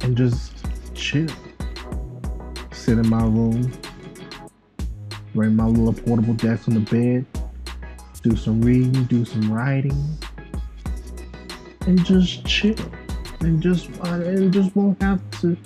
and 0.03 0.17
just 0.17 0.53
chill. 0.95 1.27
Sit 2.71 2.99
in 2.99 3.09
my 3.09 3.25
room, 3.25 3.73
bring 5.35 5.57
my 5.57 5.67
little 5.67 5.93
portable 5.93 6.35
desk 6.35 6.69
on 6.69 6.75
the 6.75 6.89
bed, 6.89 7.27
do 8.23 8.37
some 8.37 8.63
reading, 8.63 9.07
do 9.07 9.25
some 9.25 9.53
writing, 9.53 10.17
and 11.87 12.05
just 12.05 12.45
chill 12.47 12.77
and 13.41 13.63
just 13.63 13.89
uh, 14.05 14.15
and 14.15 14.53
just 14.53 14.75
won't 14.75 15.01
have 15.03 15.21
to 15.41 15.57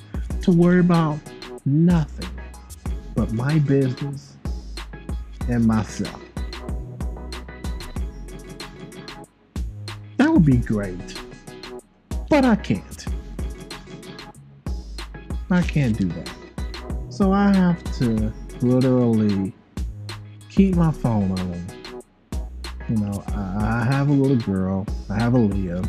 to 0.43 0.53
worry 0.53 0.81
about 0.81 1.19
nothing 1.65 2.31
but 3.15 3.33
my 3.33 3.59
business 3.61 4.37
and 5.49 5.67
myself. 5.67 6.21
That 10.17 10.33
would 10.33 10.45
be 10.45 10.57
great. 10.57 10.99
But 12.29 12.45
I 12.45 12.57
can't. 12.57 13.07
I 15.51 15.63
can't 15.63 15.97
do 15.97 16.09
that. 16.09 16.31
So 17.09 17.33
I 17.33 17.55
have 17.55 17.83
to 17.99 18.33
literally 18.61 19.55
keep 20.51 20.75
my 20.75 20.93
phone 20.93 21.33
on. 21.39 21.67
You 22.89 22.97
know, 22.97 23.23
I, 23.29 23.85
have 23.85 24.09
a 24.09 24.13
little 24.13 24.37
girl. 24.37 24.87
I 25.11 25.19
have 25.19 25.33
Aaliyah. 25.33 25.89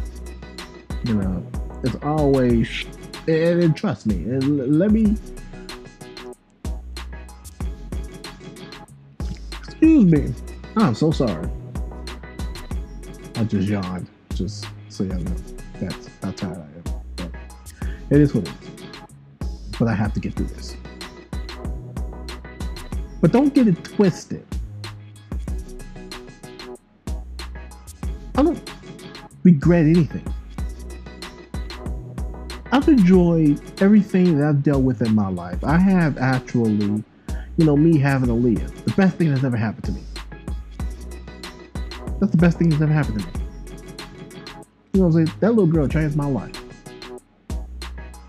You 1.06 1.14
know, 1.16 1.46
it's 1.84 1.96
always, 2.04 2.86
and, 3.28 3.64
and 3.64 3.76
trust 3.76 4.06
me, 4.06 4.16
and 4.16 4.78
let 4.78 4.92
me. 4.92 5.16
Excuse 9.64 10.06
me. 10.06 10.34
I'm 10.76 10.94
so 10.94 11.12
sorry. 11.12 11.50
I 13.36 13.44
just 13.46 13.68
yawned, 13.68 14.08
just 14.34 14.68
so 14.90 15.06
y'all 15.06 15.18
know. 15.20 15.36
That's 15.80 16.10
how 16.22 16.32
tired 16.32 16.58
I 16.58 16.62
am. 16.62 16.84
But 17.16 17.32
it 18.10 18.22
is 18.22 18.36
what 18.36 18.48
it 18.48 18.54
is. 18.62 19.48
But 19.80 19.88
I 19.88 19.94
have 19.94 20.14
to 20.14 20.20
get 20.20 20.34
through 20.34 20.48
this. 20.48 20.76
But 23.22 23.32
don't 23.32 23.54
get 23.54 23.68
it 23.68 23.82
twisted. 23.84 24.46
I 28.36 28.44
don't 28.44 28.72
regret 29.44 29.86
anything. 29.86 30.34
I've 32.80 32.88
enjoyed 32.88 33.60
everything 33.82 34.38
that 34.38 34.48
I've 34.48 34.64
dealt 34.64 34.84
with 34.84 35.02
in 35.02 35.14
my 35.14 35.28
life. 35.28 35.62
I 35.66 35.78
have 35.78 36.18
actually, 36.18 37.04
you 37.58 37.66
know, 37.66 37.76
me 37.76 38.00
having 38.00 38.30
Aaliyah, 38.30 38.86
the 38.86 38.94
best 38.94 39.18
thing 39.18 39.34
that's 39.34 39.44
ever 39.44 39.58
happened 39.58 39.84
to 39.84 39.92
me. 39.92 40.02
That's 42.22 42.32
the 42.32 42.38
best 42.38 42.58
thing 42.58 42.70
that's 42.70 42.82
ever 42.82 42.94
happened 42.94 43.20
to 43.20 43.28
me. 43.28 43.34
You 44.94 45.02
know 45.02 45.08
what 45.08 45.16
I'm 45.18 45.26
saying? 45.26 45.38
That 45.42 45.50
little 45.50 45.68
girl 45.68 45.90
changed 45.90 46.16
my 46.16 46.26
life. 46.26 46.56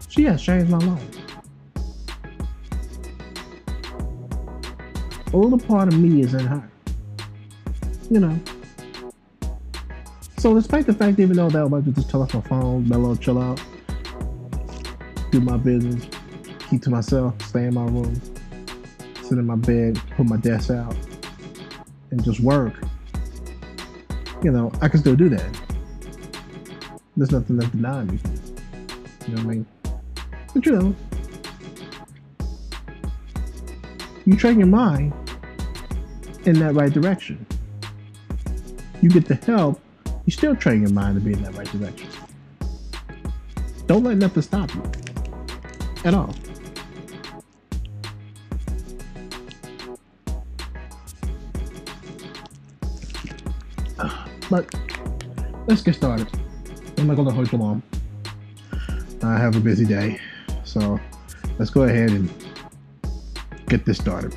She 0.09 0.25
has 0.25 0.43
changed 0.43 0.69
my 0.69 0.79
life. 0.79 1.19
A 5.33 5.37
little 5.37 5.61
part 5.61 5.87
of 5.87 5.97
me 5.97 6.23
is 6.23 6.35
in 6.35 6.45
her. 6.45 6.69
You 8.11 8.19
know. 8.19 8.41
So 10.39 10.55
despite 10.55 10.87
the 10.87 10.93
fact, 10.93 11.21
even 11.21 11.37
though 11.37 11.51
that 11.51 11.71
was 11.71 11.85
just 11.85 12.11
turn 12.11 12.23
off 12.23 12.35
my 12.35 12.41
phone, 12.41 12.89
mellow, 12.89 13.15
chill 13.15 13.41
out, 13.41 13.63
do 15.31 15.41
my 15.41 15.57
business, 15.57 16.07
keep 16.69 16.83
to 16.83 16.91
myself, 16.91 17.41
stay 17.43 17.67
in 17.67 17.75
my 17.75 17.85
room, 17.85 18.21
sit 19.23 19.39
in 19.39 19.47
my 19.47 19.55
bed, 19.55 20.01
put 20.17 20.27
my 20.27 20.37
desk 20.37 20.71
out, 20.71 20.97
and 22.11 22.23
just 22.25 22.41
work. 22.41 22.75
You 24.43 24.51
know, 24.51 24.73
I 24.81 24.89
can 24.89 24.99
still 24.99 25.15
do 25.15 25.29
that. 25.29 25.61
There's 27.17 27.31
nothing 27.31 27.57
that's 27.57 27.71
denying 27.71 28.09
me. 28.09 28.19
You 29.29 29.35
know 29.37 29.43
what 29.43 29.51
I 29.51 29.55
mean? 29.55 29.67
But 30.53 30.67
you 30.67 30.73
know, 30.73 30.97
you 34.27 34.37
train 34.37 34.59
your 34.59 34.69
mind 34.69 35.13
in 36.45 36.59
that 36.59 36.75
right 36.75 36.93
direction. 36.93 37.47
You 39.01 39.11
get 39.11 39.27
the 39.27 39.37
help, 39.37 39.81
you 40.25 40.33
still 40.33 40.57
train 40.57 40.81
your 40.81 40.91
mind 40.91 41.15
to 41.17 41.21
be 41.21 41.33
in 41.33 41.43
that 41.45 41.55
right 41.55 41.71
direction. 41.71 42.09
Don't 43.87 44.03
let 44.03 44.17
nothing 44.17 44.43
stop 44.43 44.75
you 44.75 44.83
at 46.05 46.15
all. 46.15 46.35
But 54.51 54.75
let's 55.69 55.83
get 55.83 55.95
started. 55.95 56.29
I'm 56.99 57.07
not 57.07 57.17
gonna 57.17 57.31
hold 57.31 57.53
you 57.53 57.59
long. 57.59 57.83
I 59.23 59.39
have 59.39 59.55
a 59.55 59.61
busy 59.61 59.85
day, 59.85 60.19
so 60.65 60.99
let's 61.59 61.71
go 61.71 61.83
ahead 61.83 62.11
and 62.11 62.29
get 63.69 63.85
this 63.85 63.99
started. 63.99 64.35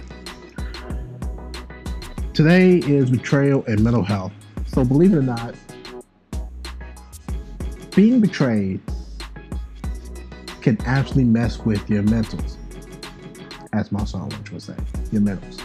Today 2.34 2.78
is 2.78 3.10
betrayal 3.10 3.64
and 3.66 3.84
mental 3.84 4.04
health. 4.04 4.34
So 4.68 4.86
believe 4.86 5.14
it 5.14 5.18
or 5.18 5.24
not, 5.24 5.56
being 7.96 8.20
betrayed 8.20 8.82
can 10.64 10.82
actually 10.86 11.26
mess 11.26 11.60
with 11.60 11.88
your 11.90 12.04
mentals, 12.04 12.56
as 13.74 13.92
my 13.92 14.04
song 14.06 14.32
would 14.52 14.62
say, 14.62 14.76
your 15.12 15.22
mentals. 15.22 15.62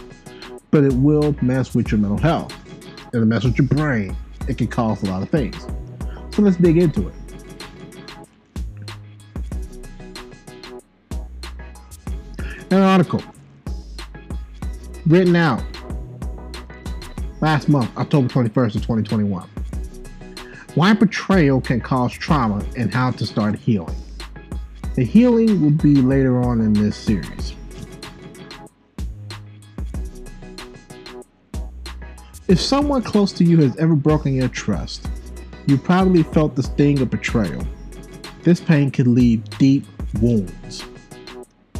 But 0.71 0.83
it 0.83 0.93
will 0.93 1.35
mess 1.41 1.73
with 1.73 1.91
your 1.91 1.99
mental 1.99 2.19
health. 2.19 2.53
It'll 3.13 3.25
mess 3.25 3.45
with 3.45 3.57
your 3.57 3.67
brain. 3.67 4.15
It 4.47 4.57
can 4.57 4.67
cause 4.67 5.01
a 5.03 5.05
lot 5.07 5.23
of 5.23 5.29
things. 5.29 5.65
So 6.31 6.41
let's 6.41 6.57
dig 6.57 6.77
into 6.77 7.07
it. 7.07 7.13
An 12.71 12.81
article 12.81 13.23
written 15.07 15.35
out 15.35 15.63
last 17.41 17.67
month, 17.67 17.89
October 17.97 18.27
21st 18.27 18.75
of 18.75 18.81
2021. 18.81 19.49
Why 20.75 20.93
betrayal 20.93 21.61
can 21.61 21.81
cause 21.81 22.13
trauma 22.13 22.63
and 22.77 22.93
how 22.93 23.09
to 23.11 23.25
start 23.25 23.55
healing. 23.57 23.95
The 24.95 25.03
healing 25.05 25.61
will 25.61 25.71
be 25.71 25.95
later 25.95 26.41
on 26.41 26.61
in 26.61 26.73
this 26.73 26.95
series. 26.95 27.55
If 32.47 32.59
someone 32.59 33.03
close 33.03 33.31
to 33.33 33.43
you 33.43 33.59
has 33.61 33.77
ever 33.77 33.95
broken 33.95 34.33
your 34.33 34.49
trust, 34.49 35.07
you 35.67 35.77
probably 35.77 36.23
felt 36.23 36.55
the 36.55 36.63
sting 36.63 36.99
of 36.99 37.11
betrayal. 37.11 37.63
This 38.43 38.59
pain 38.59 38.89
can 38.89 39.13
leave 39.13 39.47
deep 39.59 39.85
wounds. 40.19 40.83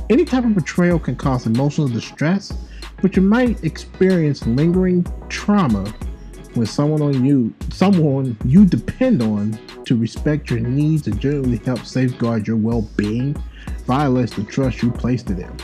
Any 0.09 0.25
type 0.25 0.45
of 0.45 0.53
betrayal 0.53 0.99
can 0.99 1.15
cause 1.15 1.47
emotional 1.47 1.87
distress, 1.87 2.53
but 3.01 3.15
you 3.15 3.23
might 3.23 3.63
experience 3.63 4.45
lingering 4.45 5.05
trauma 5.29 5.91
when 6.53 6.65
someone 6.65 7.01
on 7.01 7.25
you, 7.25 7.53
someone 7.71 8.37
you 8.45 8.65
depend 8.65 9.21
on 9.21 9.57
to 9.85 9.95
respect 9.95 10.49
your 10.49 10.59
needs 10.59 11.07
and 11.07 11.19
generally 11.19 11.57
help 11.57 11.85
safeguard 11.85 12.47
your 12.47 12.57
well-being, 12.57 13.35
violates 13.85 14.35
the 14.35 14.43
trust 14.43 14.81
you 14.83 14.91
placed 14.91 15.29
in 15.29 15.37
them. 15.37 15.57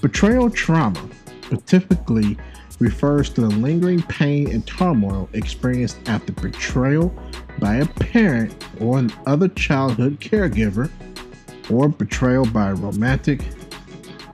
Betrayal 0.00 0.50
trauma, 0.50 1.08
typically 1.66 2.36
refers 2.78 3.30
to 3.30 3.42
the 3.42 3.48
lingering 3.48 4.02
pain 4.02 4.50
and 4.50 4.66
turmoil 4.66 5.28
experienced 5.32 5.98
after 6.06 6.32
betrayal 6.32 7.14
by 7.58 7.76
a 7.76 7.86
parent 7.86 8.52
or 8.80 8.98
another 8.98 9.48
childhood 9.48 10.18
caregiver, 10.20 10.90
or 11.70 11.88
betrayal 11.88 12.44
by 12.46 12.70
a 12.70 12.74
romantic 12.74 13.44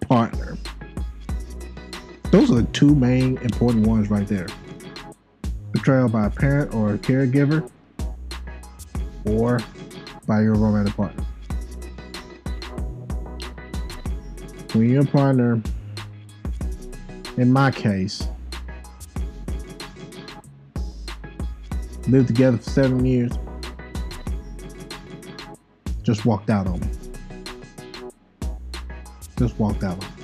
partner. 0.01 0.58
Those 2.31 2.51
are 2.51 2.57
the 2.57 2.69
two 2.73 2.95
main 2.95 3.39
important 3.39 3.87
ones 3.87 4.11
right 4.11 4.27
there 4.27 4.49
betrayal 5.73 6.09
by 6.09 6.27
a 6.27 6.31
parent 6.31 6.75
or 6.75 6.95
a 6.95 6.99
caregiver, 6.99 7.71
or 9.25 9.61
by 10.27 10.43
your 10.43 10.55
romantic 10.55 10.95
partner. 10.95 11.25
When 14.73 14.91
your 14.91 15.07
partner, 15.07 15.63
in 17.37 17.53
my 17.53 17.71
case, 17.71 18.29
lived 22.09 22.29
together 22.29 22.59
for 22.59 22.71
seven 22.71 23.05
years, 23.05 23.33
just 26.03 26.25
walked 26.25 26.51
out 26.51 26.67
on 26.67 26.81
me. 26.81 26.89
Just 29.37 29.59
walked 29.59 29.85
out 29.85 29.93
on 29.93 30.11
me. 30.11 30.18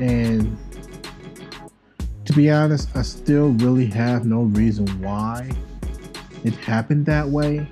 And 0.00 0.56
to 2.24 2.32
be 2.32 2.50
honest, 2.50 2.88
I 2.96 3.02
still 3.02 3.50
really 3.50 3.86
have 3.86 4.24
no 4.24 4.42
reason 4.42 4.86
why 5.02 5.50
it 6.42 6.54
happened 6.54 7.04
that 7.06 7.28
way. 7.28 7.68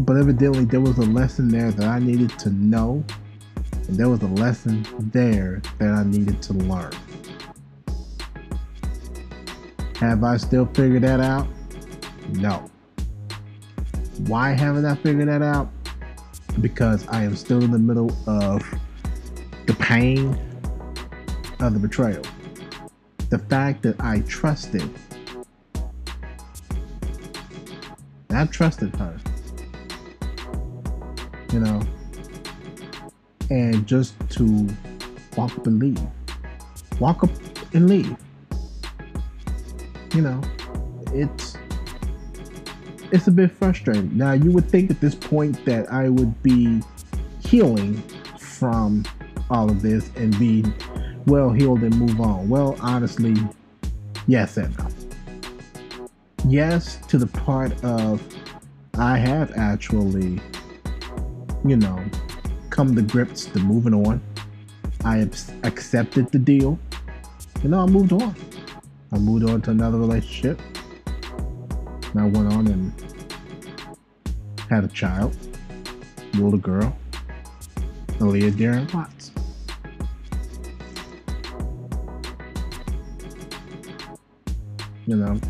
But 0.00 0.16
evidently, 0.16 0.64
there 0.64 0.80
was 0.80 0.96
a 0.98 1.02
lesson 1.02 1.48
there 1.48 1.70
that 1.72 1.86
I 1.86 1.98
needed 1.98 2.38
to 2.38 2.50
know, 2.50 3.04
and 3.72 3.96
there 3.96 4.08
was 4.08 4.22
a 4.22 4.28
lesson 4.28 4.86
there 5.12 5.60
that 5.78 5.90
I 5.90 6.04
needed 6.04 6.40
to 6.42 6.52
learn. 6.54 6.92
Have 9.96 10.24
I 10.24 10.36
still 10.36 10.66
figured 10.66 11.02
that 11.02 11.20
out? 11.20 11.46
No. 12.30 12.70
Why 14.26 14.52
haven't 14.52 14.86
I 14.86 14.94
figured 14.94 15.28
that 15.28 15.42
out? 15.42 15.70
Because 16.60 17.06
I 17.08 17.24
am 17.24 17.36
still 17.36 17.62
in 17.62 17.70
the 17.70 17.78
middle 17.78 18.16
of 18.26 18.62
the 19.66 19.74
pain 19.74 20.38
of 21.60 21.72
the 21.74 21.78
betrayal. 21.78 22.22
the 23.30 23.38
fact 23.38 23.82
that 23.82 24.00
I 24.00 24.20
trusted. 24.20 24.88
I 28.30 28.44
trusted 28.46 28.94
her. 28.96 29.18
You 31.52 31.60
know, 31.60 31.82
and 33.50 33.86
just 33.86 34.14
to 34.30 34.68
walk 35.36 35.56
up 35.58 35.66
and 35.66 35.80
leave. 35.80 36.00
Walk 37.00 37.24
up 37.24 37.30
and 37.72 37.88
leave. 37.88 38.16
You 40.14 40.22
know, 40.22 40.40
it's 41.12 41.56
it's 43.12 43.26
a 43.26 43.30
bit 43.30 43.52
frustrating. 43.52 44.16
Now 44.16 44.32
you 44.32 44.50
would 44.52 44.68
think 44.68 44.90
at 44.90 45.00
this 45.00 45.14
point 45.14 45.64
that 45.64 45.90
I 45.92 46.08
would 46.08 46.42
be 46.42 46.80
healing 47.44 47.96
from 48.38 49.04
all 49.50 49.70
of 49.70 49.80
this 49.82 50.10
and 50.16 50.36
be 50.38 50.64
well 51.26 51.50
healed 51.50 51.82
and 51.82 51.96
move 51.98 52.20
on. 52.20 52.48
Well, 52.48 52.76
honestly, 52.80 53.34
yes 54.26 54.56
and 54.56 54.76
no. 54.78 54.88
Yes, 56.48 56.96
to 57.08 57.18
the 57.18 57.26
part 57.26 57.72
of 57.84 58.22
I 58.98 59.18
have 59.18 59.52
actually, 59.56 60.40
you 61.64 61.76
know, 61.76 62.02
come 62.70 62.94
to 62.94 63.02
grips 63.02 63.46
to 63.46 63.58
moving 63.58 63.94
on. 63.94 64.22
I 65.04 65.16
have 65.18 65.34
accepted 65.64 66.30
the 66.30 66.38
deal. 66.38 66.78
You 67.62 67.70
know, 67.70 67.80
I 67.80 67.86
moved 67.86 68.12
on. 68.12 68.34
I 69.12 69.18
moved 69.18 69.48
on 69.48 69.62
to 69.62 69.70
another 69.70 69.98
relationship. 69.98 70.60
And 72.12 72.20
I 72.20 72.24
went 72.24 72.52
on 72.52 72.66
and 72.68 72.92
had 74.70 74.84
a 74.84 74.88
child, 74.88 75.36
little 76.34 76.58
girl, 76.58 76.96
Aaliyah 78.18 78.52
Darren 78.52 78.92
Watts. 78.94 79.32
You 85.06 85.14
know, 85.14 85.40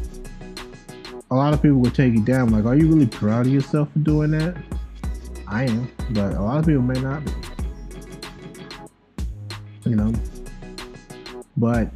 a 1.30 1.34
lot 1.34 1.54
of 1.54 1.62
people 1.62 1.78
would 1.78 1.94
take 1.94 2.12
you 2.12 2.22
down 2.22 2.50
like, 2.50 2.66
are 2.66 2.76
you 2.76 2.88
really 2.88 3.06
proud 3.06 3.46
of 3.46 3.52
yourself 3.52 3.90
for 3.90 4.00
doing 4.00 4.32
that? 4.32 4.54
I 5.48 5.64
am, 5.64 5.90
but 6.10 6.34
a 6.34 6.42
lot 6.42 6.58
of 6.58 6.66
people 6.66 6.82
may 6.82 7.00
not 7.00 7.24
be. 7.24 7.32
You 9.84 9.96
know, 9.96 10.12
but 11.56 11.88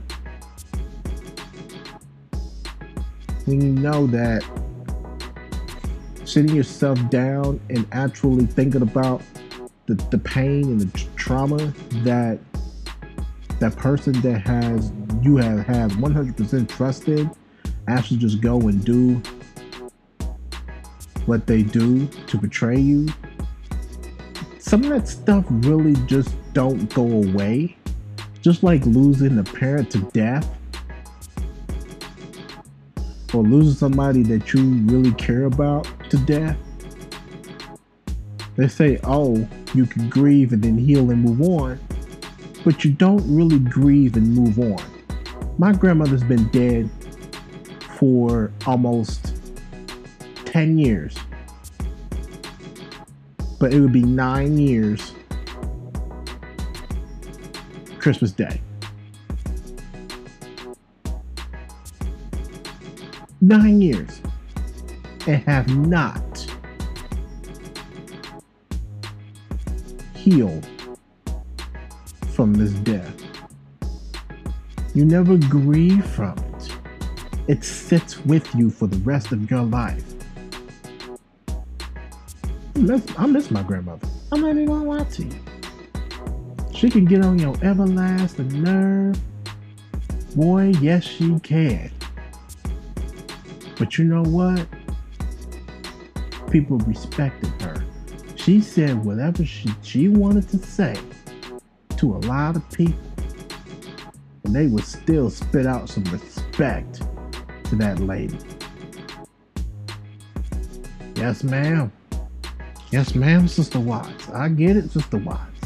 when 3.44 3.60
you 3.60 3.72
know 3.72 4.06
that 4.06 4.42
sitting 6.24 6.54
yourself 6.54 6.98
down 7.10 7.60
and 7.68 7.86
actually 7.92 8.46
thinking 8.46 8.80
about 8.80 9.20
the, 9.86 9.94
the 10.10 10.18
pain 10.18 10.64
and 10.64 10.80
the 10.80 11.08
trauma 11.16 11.74
that 12.04 12.38
that 13.58 13.76
person 13.76 14.18
that 14.22 14.38
has 14.46 14.92
you 15.20 15.36
have 15.36 15.66
had 15.66 15.90
100% 15.90 16.68
trusted 16.68 17.28
actually 17.90 18.18
just 18.18 18.40
go 18.40 18.58
and 18.68 18.84
do 18.84 19.20
what 21.26 21.46
they 21.46 21.62
do 21.62 22.06
to 22.06 22.38
betray 22.38 22.78
you. 22.78 23.08
Some 24.58 24.84
of 24.84 24.90
that 24.90 25.08
stuff 25.08 25.44
really 25.48 25.94
just 26.06 26.34
don't 26.52 26.92
go 26.94 27.04
away. 27.04 27.76
Just 28.40 28.62
like 28.62 28.84
losing 28.86 29.38
a 29.38 29.44
parent 29.44 29.90
to 29.90 29.98
death 30.12 30.48
or 33.34 33.42
losing 33.42 33.74
somebody 33.74 34.22
that 34.24 34.52
you 34.52 34.62
really 34.86 35.12
care 35.12 35.44
about 35.44 35.86
to 36.10 36.16
death. 36.18 36.56
They 38.56 38.68
say 38.68 38.98
oh 39.04 39.46
you 39.74 39.86
can 39.86 40.08
grieve 40.08 40.52
and 40.52 40.62
then 40.62 40.76
heal 40.76 41.10
and 41.10 41.22
move 41.22 41.40
on 41.42 41.78
but 42.64 42.84
you 42.84 42.92
don't 42.92 43.22
really 43.26 43.58
grieve 43.58 44.16
and 44.16 44.34
move 44.34 44.58
on. 44.58 44.82
My 45.58 45.72
grandmother's 45.72 46.24
been 46.24 46.48
dead 46.48 46.90
for 48.00 48.50
almost 48.66 49.34
10 50.46 50.78
years. 50.78 51.14
But 53.58 53.74
it 53.74 53.80
would 53.80 53.92
be 53.92 54.02
nine 54.02 54.56
years 54.56 55.12
Christmas 57.98 58.32
Day. 58.32 58.62
Nine 63.42 63.82
years 63.82 64.22
and 65.26 65.42
have 65.42 65.68
not 65.76 66.46
healed 70.14 70.66
from 72.32 72.54
this 72.54 72.72
death. 72.72 73.14
You 74.94 75.04
never 75.04 75.36
grieve 75.36 76.06
from 76.06 76.38
it 76.38 76.49
it 77.50 77.64
sits 77.64 78.24
with 78.26 78.54
you 78.54 78.70
for 78.70 78.86
the 78.86 78.96
rest 78.98 79.32
of 79.32 79.50
your 79.50 79.62
life. 79.64 80.04
I 82.76 82.78
miss, 82.78 83.04
I 83.18 83.26
miss 83.26 83.50
my 83.50 83.64
grandmother. 83.64 84.06
I'm 84.30 84.42
not 84.42 84.50
even 84.50 84.66
gonna 84.66 84.84
lie 84.84 85.02
to 85.02 85.24
you. 85.24 85.34
She 86.72 86.88
can 86.88 87.06
get 87.06 87.24
on 87.24 87.40
your 87.40 87.56
everlasting 87.60 88.62
nerve. 88.62 89.18
Boy, 90.36 90.74
yes, 90.80 91.02
she 91.02 91.40
can. 91.40 91.90
But 93.76 93.98
you 93.98 94.04
know 94.04 94.22
what? 94.22 94.64
People 96.52 96.78
respected 96.78 97.50
her. 97.62 97.84
She 98.36 98.60
said 98.60 99.04
whatever 99.04 99.44
she, 99.44 99.70
she 99.82 100.06
wanted 100.06 100.48
to 100.50 100.58
say 100.58 100.96
to 101.96 102.14
a 102.14 102.20
lot 102.28 102.54
of 102.54 102.70
people, 102.70 102.94
and 104.44 104.54
they 104.54 104.68
would 104.68 104.84
still 104.84 105.30
spit 105.30 105.66
out 105.66 105.88
some 105.88 106.04
respect 106.04 107.02
to 107.70 107.76
that 107.76 108.00
lady. 108.00 108.36
Yes, 111.14 111.44
ma'am. 111.44 111.92
Yes, 112.90 113.14
ma'am, 113.14 113.46
Sister 113.46 113.78
Watts. 113.78 114.28
I 114.30 114.48
get 114.48 114.76
it, 114.76 114.90
Sister 114.90 115.18
Watts. 115.18 115.60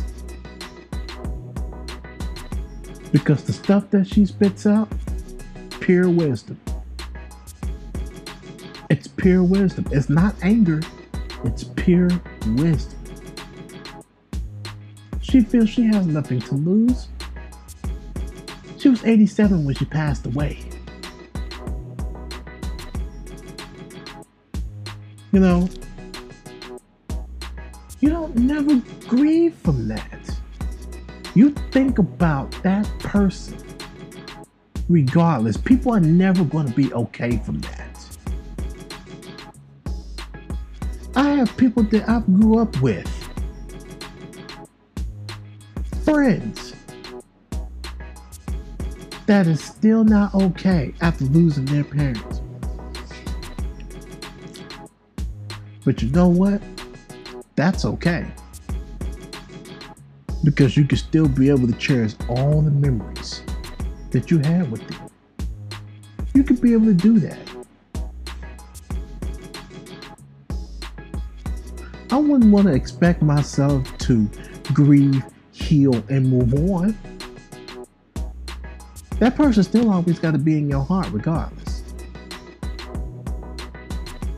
Because 3.11 3.45
the 3.45 3.55
stuff 3.55 3.89
that 3.91 4.07
she 4.07 4.27
spits 4.27 4.67
out, 4.67 4.93
pure 5.81 6.11
wisdom. 6.11 6.61
It's 8.91 9.09
pure 9.09 9.43
wisdom. 9.43 9.87
It's 9.91 10.11
not 10.11 10.35
anger, 10.43 10.83
it's 11.45 11.65
pure 11.65 12.11
wisdom. 12.49 12.99
She 15.23 15.41
feels 15.41 15.71
she 15.71 15.85
has 15.85 16.07
nothing 16.07 16.41
to 16.41 16.55
lose. 16.55 17.09
She 18.79 18.91
was 18.91 19.03
87 19.03 19.65
when 19.65 19.75
she 19.75 19.87
passed 19.87 20.27
away. 20.27 20.59
You 25.35 25.41
know, 25.41 25.69
you 27.99 28.09
don't 28.09 28.37
never 28.37 28.77
grieve 29.09 29.53
from 29.53 29.89
that. 29.89 30.39
You 31.35 31.51
think 31.73 31.99
about 31.99 32.53
that 32.63 32.89
person 33.01 33.59
regardless. 34.89 35.57
People 35.57 35.93
are 35.93 35.99
never 35.99 36.45
going 36.45 36.69
to 36.69 36.73
be 36.73 36.95
okay 36.95 37.39
from 37.39 37.61
that. 37.63 38.17
I 41.17 41.31
have 41.31 41.57
people 41.57 41.83
that 41.83 42.09
I 42.09 42.21
grew 42.21 42.61
up 42.61 42.81
with, 42.81 43.09
friends, 46.05 46.77
that 49.27 49.49
is 49.49 49.61
still 49.61 50.05
not 50.05 50.33
okay 50.33 50.95
after 51.01 51.25
losing 51.25 51.65
their 51.65 51.83
parents. 51.83 52.41
But 55.85 56.01
you 56.03 56.11
know 56.11 56.29
what? 56.29 56.63
That's 57.57 57.85
okay. 57.85 58.27
Because 60.43 60.77
you 60.77 60.85
can 60.85 60.99
still 60.99 61.29
be 61.29 61.49
able 61.51 61.67
to 61.67 61.75
cherish 61.75 62.15
all 62.29 62.63
the 62.63 62.71
memories 62.71 63.43
that 64.11 64.31
you 64.31 64.39
had 64.39 64.71
with 64.71 64.87
them. 64.89 65.11
You 66.35 66.43
can 66.43 66.57
be 66.57 66.73
able 66.73 66.87
to 66.87 66.95
do 66.95 67.19
that. 67.21 67.39
I 72.11 72.17
wouldn't 72.17 72.53
want 72.53 72.67
to 72.69 72.73
expect 72.73 73.23
myself 73.23 73.87
to 73.99 74.29
grieve, 74.73 75.25
heal, 75.53 75.95
and 76.09 76.29
move 76.29 76.55
on. 76.71 76.97
That 79.19 79.37
person 79.37 79.63
still 79.63 79.91
always 79.91 80.19
got 80.19 80.33
to 80.33 80.39
be 80.39 80.59
in 80.59 80.69
your 80.69 80.85
heart, 80.85 81.09
regardless 81.11 81.64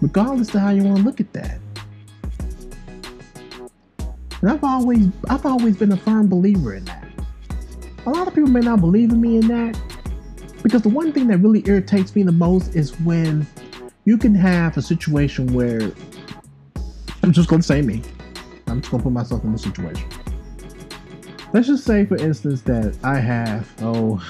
regardless 0.07 0.55
of 0.55 0.61
how 0.61 0.71
you 0.71 0.85
want 0.85 0.99
to 0.99 1.03
look 1.03 1.19
at 1.21 1.33
that. 1.33 1.59
And 4.41 4.51
I've 4.51 4.63
always 4.63 5.09
I've 5.29 5.45
always 5.45 5.77
been 5.77 5.91
a 5.91 5.97
firm 5.97 6.29
believer 6.29 6.75
in 6.75 6.85
that. 6.85 7.05
A 8.07 8.11
lot 8.11 8.29
of 8.29 8.35
people 8.35 8.51
may 8.51 8.61
not 8.61 8.81
believe 8.81 9.11
in 9.11 9.21
me 9.21 9.39
in 9.39 9.49
that 9.49 9.77
because 10.63 10.83
the 10.83 10.89
one 10.89 11.13
thing 11.13 11.27
that 11.27 11.39
really 11.39 11.65
irritates 11.67 12.15
me 12.15 12.23
the 12.23 12.31
most 12.31 12.77
is 12.77 12.99
when 13.01 13.45
you 14.05 14.17
can 14.17 14.33
have 14.33 14.77
a 14.77 14.83
situation 14.83 15.53
where 15.53 15.91
I'm 17.25 17.33
just 17.33 17.49
going 17.49 17.63
to 17.63 17.67
say 17.67 17.83
me. 17.83 18.03
I'm 18.69 18.81
just 18.81 18.93
going 18.93 19.01
to 19.01 19.05
put 19.05 19.13
myself 19.13 19.43
in 19.43 19.51
the 19.51 19.59
situation. 19.59 20.09
Let's 21.53 21.67
just 21.67 21.85
say, 21.85 22.05
for 22.05 22.17
instance, 22.17 22.61
that 22.63 22.97
I 23.03 23.19
have, 23.19 23.69
oh, 23.81 24.23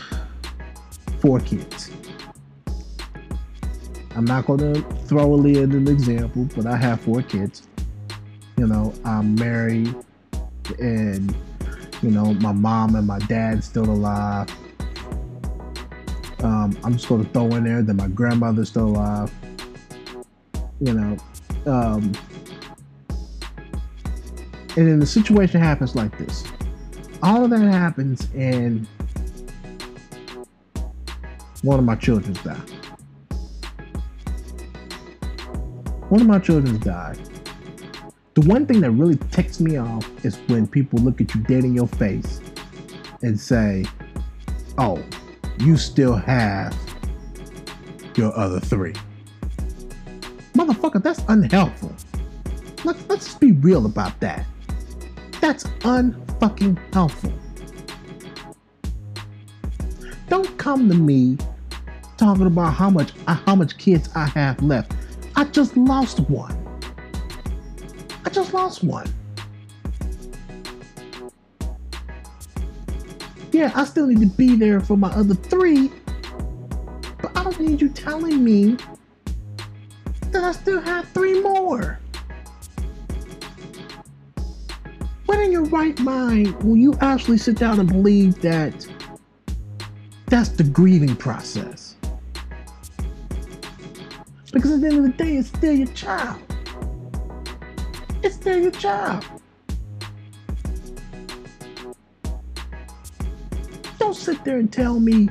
four 1.20 1.40
kids. 1.40 1.90
I'm 4.16 4.24
not 4.24 4.46
going 4.46 4.60
to 4.60 4.80
throw 5.04 5.28
Aaliyah 5.28 5.64
in 5.64 5.72
an 5.72 5.88
example, 5.88 6.48
but 6.56 6.64
I 6.64 6.74
have 6.74 7.02
four 7.02 7.20
kids. 7.20 7.68
You 8.56 8.66
know, 8.66 8.94
I'm 9.04 9.34
married, 9.34 9.94
and 10.78 11.36
you 12.02 12.10
know, 12.10 12.32
my 12.34 12.52
mom 12.52 12.94
and 12.94 13.06
my 13.06 13.18
dad 13.18 13.62
still 13.62 13.84
alive. 13.84 14.48
Um, 16.42 16.78
I'm 16.82 16.94
just 16.94 17.08
going 17.08 17.26
to 17.26 17.30
throw 17.30 17.48
in 17.56 17.64
there 17.64 17.82
that 17.82 17.92
my 17.92 18.08
grandmother's 18.08 18.70
still 18.70 18.86
alive. 18.86 19.30
You 20.80 20.94
know, 20.94 21.16
um, 21.66 22.12
and 24.76 24.88
then 24.88 24.98
the 24.98 25.06
situation 25.06 25.60
happens 25.60 25.94
like 25.94 26.16
this. 26.16 26.42
All 27.22 27.44
of 27.44 27.50
that 27.50 27.60
happens, 27.60 28.28
and 28.34 28.86
one 31.60 31.78
of 31.78 31.84
my 31.84 31.96
children's 31.96 32.42
died. 32.42 32.62
One 36.08 36.20
of 36.20 36.26
my 36.28 36.38
children's 36.38 36.78
died. 36.84 37.18
The 38.34 38.42
one 38.42 38.64
thing 38.66 38.80
that 38.82 38.92
really 38.92 39.16
ticks 39.32 39.58
me 39.58 39.76
off 39.76 40.08
is 40.24 40.36
when 40.46 40.68
people 40.68 41.00
look 41.00 41.20
at 41.20 41.34
you 41.34 41.40
dead 41.42 41.64
in 41.64 41.74
your 41.74 41.88
face 41.88 42.40
and 43.22 43.38
say, 43.38 43.84
Oh, 44.78 45.02
you 45.58 45.76
still 45.76 46.14
have 46.14 46.76
your 48.14 48.36
other 48.38 48.60
three. 48.60 48.92
Motherfucker, 50.54 51.02
that's 51.02 51.22
unhelpful. 51.28 51.92
Let's, 52.84 53.08
let's 53.08 53.34
be 53.34 53.52
real 53.52 53.86
about 53.86 54.18
that. 54.20 54.46
That's 55.40 55.64
unfucking 55.64 56.78
helpful. 56.94 57.32
Don't 60.28 60.56
come 60.58 60.88
to 60.88 60.94
me 60.94 61.36
talking 62.16 62.46
about 62.46 62.74
how 62.74 62.90
much 62.90 63.12
how 63.26 63.54
much 63.54 63.76
kids 63.78 64.08
I 64.14 64.26
have 64.26 64.62
left. 64.62 64.95
I 65.38 65.44
just 65.44 65.76
lost 65.76 66.20
one. 66.30 66.56
I 68.24 68.30
just 68.30 68.54
lost 68.54 68.82
one. 68.82 69.06
Yeah, 73.52 73.70
I 73.74 73.84
still 73.84 74.06
need 74.06 74.20
to 74.20 74.26
be 74.26 74.56
there 74.56 74.80
for 74.80 74.96
my 74.96 75.10
other 75.10 75.34
three, 75.34 75.90
but 77.20 77.36
I 77.36 77.44
don't 77.44 77.60
need 77.60 77.82
you 77.82 77.90
telling 77.90 78.42
me 78.42 78.76
that 80.30 80.42
I 80.42 80.52
still 80.52 80.80
have 80.80 81.06
three 81.10 81.40
more. 81.40 82.00
When 85.26 85.40
in 85.40 85.52
your 85.52 85.64
right 85.64 85.98
mind 86.00 86.62
will 86.62 86.78
you 86.78 86.94
actually 87.02 87.38
sit 87.38 87.56
down 87.56 87.78
and 87.78 87.88
believe 87.88 88.40
that 88.40 88.86
that's 90.26 90.48
the 90.48 90.64
grieving 90.64 91.14
process? 91.14 91.85
Because 94.56 94.72
at 94.72 94.80
the 94.80 94.86
end 94.86 94.96
of 94.96 95.02
the 95.02 95.22
day, 95.22 95.36
it's 95.36 95.48
still 95.48 95.74
your 95.74 95.86
child. 95.88 96.40
It's 98.22 98.36
still 98.36 98.58
your 98.58 98.70
child. 98.70 99.22
Don't 103.98 104.14
sit 104.14 104.42
there 104.46 104.56
and 104.56 104.72
tell 104.72 104.98
me 104.98 105.28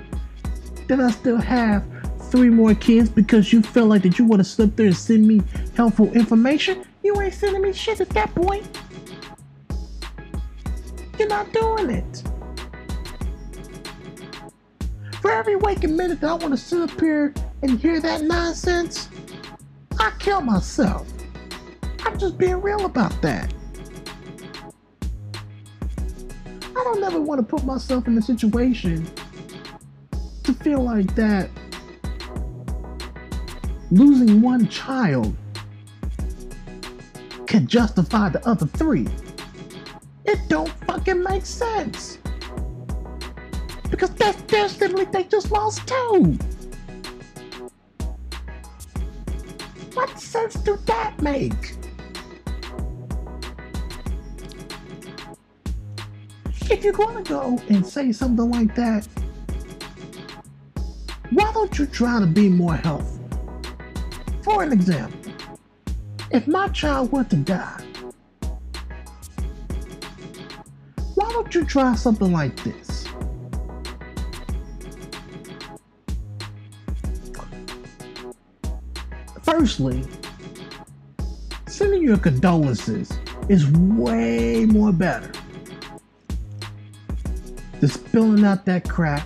that 0.87 0.99
I 0.99 1.09
still 1.09 1.37
have 1.37 1.83
three 2.29 2.51
more 2.51 2.75
kids 2.75 3.09
because 3.09 3.51
you 3.51 3.63
feel 3.63 3.87
like 3.87 4.03
that 4.03 4.19
you 4.19 4.25
want 4.25 4.41
to 4.41 4.43
slip 4.43 4.75
there 4.75 4.85
and 4.85 4.95
send 4.95 5.27
me 5.27 5.41
helpful 5.75 6.13
information. 6.13 6.85
You 7.01 7.19
ain't 7.19 7.33
sending 7.33 7.63
me 7.63 7.73
shit 7.73 8.01
at 8.01 8.09
that 8.09 8.35
point. 8.35 8.67
You're 11.17 11.29
not 11.29 11.51
doing 11.51 11.89
it. 11.89 12.23
For 15.19 15.31
every 15.31 15.55
waking 15.55 15.97
minute 15.97 16.21
that 16.21 16.29
I 16.29 16.33
want 16.35 16.51
to 16.51 16.57
sit 16.57 16.79
up 16.79 17.01
here 17.01 17.33
and 17.63 17.79
hear 17.79 17.99
that 17.99 18.21
nonsense, 18.21 19.09
I 20.05 20.11
kill 20.19 20.41
myself. 20.41 21.11
I'm 22.01 22.19
just 22.19 22.37
being 22.37 22.61
real 22.61 22.85
about 22.85 23.19
that. 23.23 23.51
I 26.61 26.83
don't 26.83 27.03
ever 27.03 27.19
want 27.19 27.39
to 27.39 27.43
put 27.43 27.65
myself 27.65 28.07
in 28.07 28.15
a 28.15 28.21
situation 28.21 29.09
to 30.43 30.53
feel 30.53 30.83
like 30.83 31.15
that 31.15 31.49
losing 33.89 34.43
one 34.43 34.67
child 34.67 35.35
can 37.47 37.65
justify 37.65 38.29
the 38.29 38.47
other 38.47 38.67
three. 38.67 39.07
It 40.23 40.37
don't 40.47 40.69
fucking 40.85 41.23
make 41.23 41.47
sense. 41.47 42.19
Because 43.89 44.11
that's 44.11 44.39
they're 44.43 44.69
simply 44.69 45.05
they 45.05 45.23
just 45.23 45.49
lost 45.49 45.87
two. 45.87 46.37
What 49.95 50.19
sense 50.19 50.53
do 50.55 50.77
that 50.85 51.21
make? 51.21 51.75
if 56.69 56.83
you're 56.83 56.93
going 56.93 57.23
to 57.23 57.29
go 57.29 57.59
and 57.69 57.85
say 57.85 58.11
something 58.11 58.49
like 58.49 58.75
that, 58.75 59.07
why 61.31 61.51
don't 61.53 61.77
you 61.77 61.85
try 61.85 62.19
to 62.19 62.25
be 62.25 62.49
more 62.49 62.75
helpful? 62.75 63.29
For 64.43 64.63
an 64.63 64.73
example, 64.73 65.31
if 66.31 66.47
my 66.47 66.67
child 66.69 67.11
were 67.11 67.23
to 67.23 67.35
die, 67.37 67.83
why 71.15 71.31
don't 71.31 71.55
you 71.55 71.63
try 71.63 71.95
something 71.95 72.31
like 72.31 72.55
this? 72.63 72.84
Firstly, 79.57 80.03
sending 81.65 82.03
your 82.03 82.17
condolences 82.17 83.09
is 83.47 83.65
way 83.71 84.65
more 84.65 84.91
better 84.91 85.31
to 87.79 87.87
spilling 87.87 88.43
out 88.43 88.65
that 88.65 88.89
crap, 88.89 89.25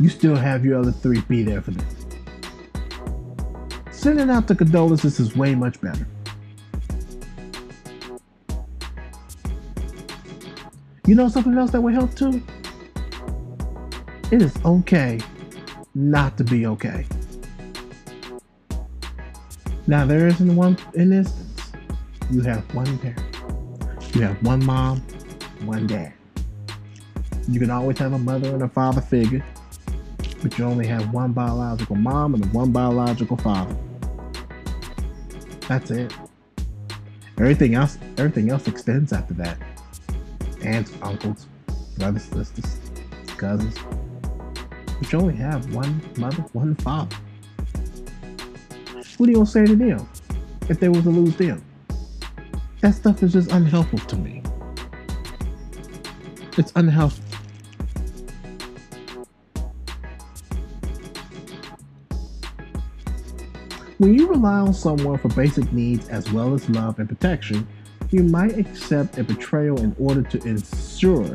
you 0.00 0.08
still 0.08 0.34
have 0.34 0.64
your 0.64 0.80
other 0.80 0.90
three 0.90 1.20
be 1.28 1.44
there 1.44 1.62
for 1.62 1.70
this. 1.70 2.06
Sending 3.92 4.30
out 4.30 4.48
the 4.48 4.56
condolences 4.56 5.20
is 5.20 5.36
way 5.36 5.54
much 5.54 5.80
better. 5.80 6.08
You 11.06 11.14
know 11.14 11.28
something 11.28 11.56
else 11.56 11.70
that 11.70 11.80
will 11.80 11.94
help 11.94 12.16
too? 12.16 12.42
It 14.32 14.42
is 14.42 14.56
okay 14.64 15.20
not 15.94 16.36
to 16.38 16.42
be 16.42 16.66
okay. 16.66 17.06
Now 19.88 20.04
there 20.04 20.28
isn't 20.28 20.54
one 20.54 20.76
in 20.92 21.14
instance. 21.14 21.72
You 22.30 22.42
have 22.42 22.62
one 22.74 22.98
parent. 22.98 23.22
You 24.14 24.20
have 24.20 24.36
one 24.42 24.62
mom, 24.62 25.00
one 25.64 25.86
dad. 25.86 26.12
You 27.48 27.58
can 27.58 27.70
always 27.70 27.96
have 27.96 28.12
a 28.12 28.18
mother 28.18 28.50
and 28.50 28.62
a 28.62 28.68
father 28.68 29.00
figure, 29.00 29.42
but 30.42 30.58
you 30.58 30.66
only 30.66 30.86
have 30.86 31.14
one 31.14 31.32
biological 31.32 31.96
mom 31.96 32.34
and 32.34 32.52
one 32.52 32.70
biological 32.70 33.38
father. 33.38 33.74
That's 35.66 35.90
it. 35.90 36.12
Everything 37.38 37.74
else, 37.74 37.96
everything 38.18 38.50
else 38.50 38.68
extends 38.68 39.14
after 39.14 39.32
that. 39.34 39.56
Aunts, 40.62 40.92
uncles, 41.00 41.46
brothers, 41.96 42.24
sisters, 42.24 42.78
cousins. 43.38 43.78
But 45.00 45.10
you 45.10 45.18
only 45.18 45.36
have 45.36 45.74
one 45.74 46.02
mother, 46.18 46.42
one 46.52 46.74
father. 46.74 47.16
What 49.18 49.28
are 49.28 49.32
you 49.32 49.38
gonna 49.38 49.46
say 49.46 49.66
to 49.66 49.74
them 49.74 50.08
if 50.68 50.78
they 50.78 50.88
were 50.88 51.02
to 51.02 51.10
lose 51.10 51.34
them? 51.34 51.64
That 52.82 52.94
stuff 52.94 53.20
is 53.24 53.32
just 53.32 53.50
unhelpful 53.50 53.98
to 53.98 54.16
me. 54.16 54.44
It's 56.56 56.70
unhelpful. 56.76 57.24
When 63.98 64.14
you 64.14 64.28
rely 64.28 64.60
on 64.60 64.72
someone 64.72 65.18
for 65.18 65.30
basic 65.30 65.72
needs 65.72 66.08
as 66.10 66.30
well 66.32 66.54
as 66.54 66.70
love 66.70 67.00
and 67.00 67.08
protection, 67.08 67.66
you 68.12 68.22
might 68.22 68.56
accept 68.56 69.18
a 69.18 69.24
betrayal 69.24 69.80
in 69.80 69.96
order 69.98 70.22
to 70.22 70.40
ensure 70.46 71.34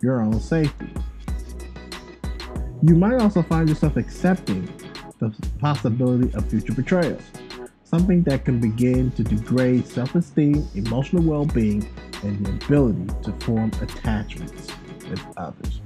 your 0.00 0.20
own 0.20 0.40
safety. 0.40 0.88
You 2.80 2.94
might 2.94 3.20
also 3.20 3.42
find 3.42 3.68
yourself 3.68 3.96
accepting 3.96 4.68
the 5.18 5.34
possibility 5.58 6.32
of 6.34 6.48
future 6.48 6.72
betrayals, 6.72 7.22
something 7.84 8.22
that 8.22 8.44
can 8.44 8.60
begin 8.60 9.10
to 9.12 9.22
degrade 9.24 9.86
self 9.86 10.14
esteem, 10.14 10.66
emotional 10.74 11.22
well 11.22 11.44
being, 11.44 11.88
and 12.22 12.44
the 12.44 12.52
ability 12.64 13.06
to 13.22 13.32
form 13.44 13.70
attachments 13.80 14.68
with 15.08 15.24
others. 15.36 15.80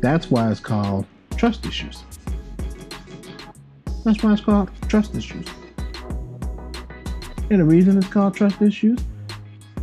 That's 0.00 0.30
why 0.30 0.50
it's 0.50 0.60
called 0.60 1.06
trust 1.36 1.66
issues. 1.66 2.04
That's 4.04 4.22
why 4.22 4.32
it's 4.32 4.40
called 4.40 4.70
trust 4.88 5.14
issues. 5.14 5.46
And 7.50 7.60
the 7.60 7.64
reason 7.64 7.98
it's 7.98 8.06
called 8.06 8.34
trust 8.34 8.62
issues 8.62 8.98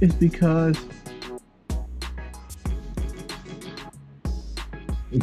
is 0.01 0.13
because 0.13 0.77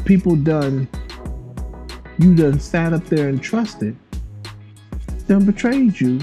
people 0.04 0.36
done 0.36 0.88
you 2.18 2.34
done 2.34 2.60
sat 2.60 2.92
up 2.92 3.04
there 3.06 3.28
and 3.28 3.42
trusted 3.42 3.96
done 5.26 5.44
betrayed 5.44 5.98
you 5.98 6.20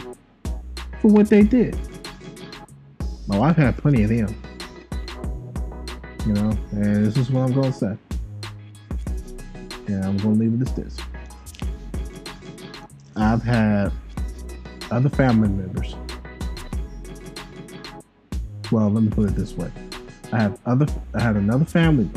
for 1.00 1.08
what 1.08 1.28
they 1.28 1.42
did. 1.42 1.78
My 3.28 3.38
wife 3.38 3.56
had 3.56 3.78
plenty 3.78 4.04
of 4.04 4.10
them. 4.10 4.36
You 6.26 6.34
know, 6.34 6.52
and 6.72 7.06
this 7.06 7.18
is 7.18 7.32
what 7.32 7.42
I'm 7.42 7.54
gonna 7.54 7.74
say. 7.74 7.98
And 9.88 10.06
I'm 10.06 10.18
gonna 10.18 10.36
leave 10.36 10.62
it 10.62 10.68
as 10.68 10.76
this. 10.76 10.98
I've 13.16 13.42
had 13.42 13.92
other 14.92 15.10
family 15.10 15.50
members. 15.50 15.96
Well, 18.72 18.90
let 18.90 19.04
me 19.04 19.10
put 19.10 19.30
it 19.30 19.36
this 19.36 19.54
way. 19.54 19.72
I 20.32 20.42
have 20.44 20.60
other 20.66 20.86
I 21.14 21.22
had 21.22 21.36
another 21.36 21.66
family 21.66 22.10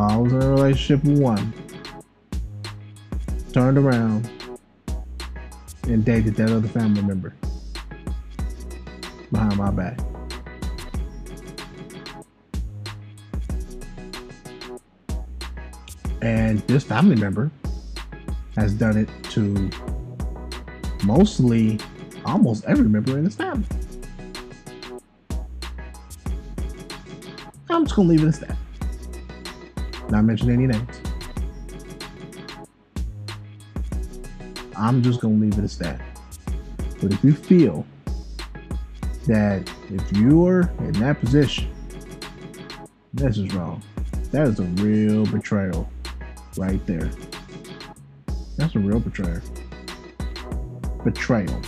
while 0.00 0.10
I 0.12 0.16
was 0.16 0.32
in 0.32 0.40
a 0.40 0.48
relationship 0.48 1.04
with 1.04 1.18
one, 1.18 1.52
turned 3.52 3.76
around 3.76 4.30
and 5.82 6.02
dated 6.02 6.36
that 6.36 6.50
other 6.50 6.68
family 6.68 7.02
member 7.02 7.34
behind 9.30 9.56
my 9.58 9.70
back. 9.70 9.98
And 16.22 16.60
this 16.60 16.82
family 16.82 17.16
member 17.16 17.50
has 18.56 18.72
done 18.72 18.96
it 18.96 19.10
to 19.32 19.70
mostly 21.04 21.78
almost 22.24 22.64
every 22.64 22.88
member 22.88 23.18
in 23.18 23.26
his 23.26 23.36
family. 23.36 23.66
I'm 27.68 27.84
just 27.84 27.94
gonna 27.94 28.08
leave 28.08 28.24
it 28.24 28.28
at 28.28 28.48
that. 28.48 28.59
Not 30.10 30.24
mention 30.24 30.50
any 30.50 30.66
names. 30.66 31.00
I'm 34.76 35.02
just 35.02 35.20
gonna 35.20 35.34
leave 35.34 35.56
it 35.56 35.64
as 35.64 35.78
that. 35.78 36.00
But 37.00 37.12
if 37.12 37.22
you 37.22 37.32
feel 37.32 37.86
that 39.26 39.70
if 39.90 40.12
you're 40.12 40.62
in 40.80 40.92
that 40.94 41.20
position, 41.20 41.70
this 43.14 43.38
is 43.38 43.54
wrong. 43.54 43.82
That 44.32 44.48
is 44.48 44.58
a 44.58 44.64
real 44.64 45.26
betrayal 45.26 45.88
right 46.56 46.84
there. 46.86 47.10
That's 48.56 48.74
a 48.74 48.78
real 48.78 49.00
betrayal. 49.00 49.40
Betrayal. 51.04 51.60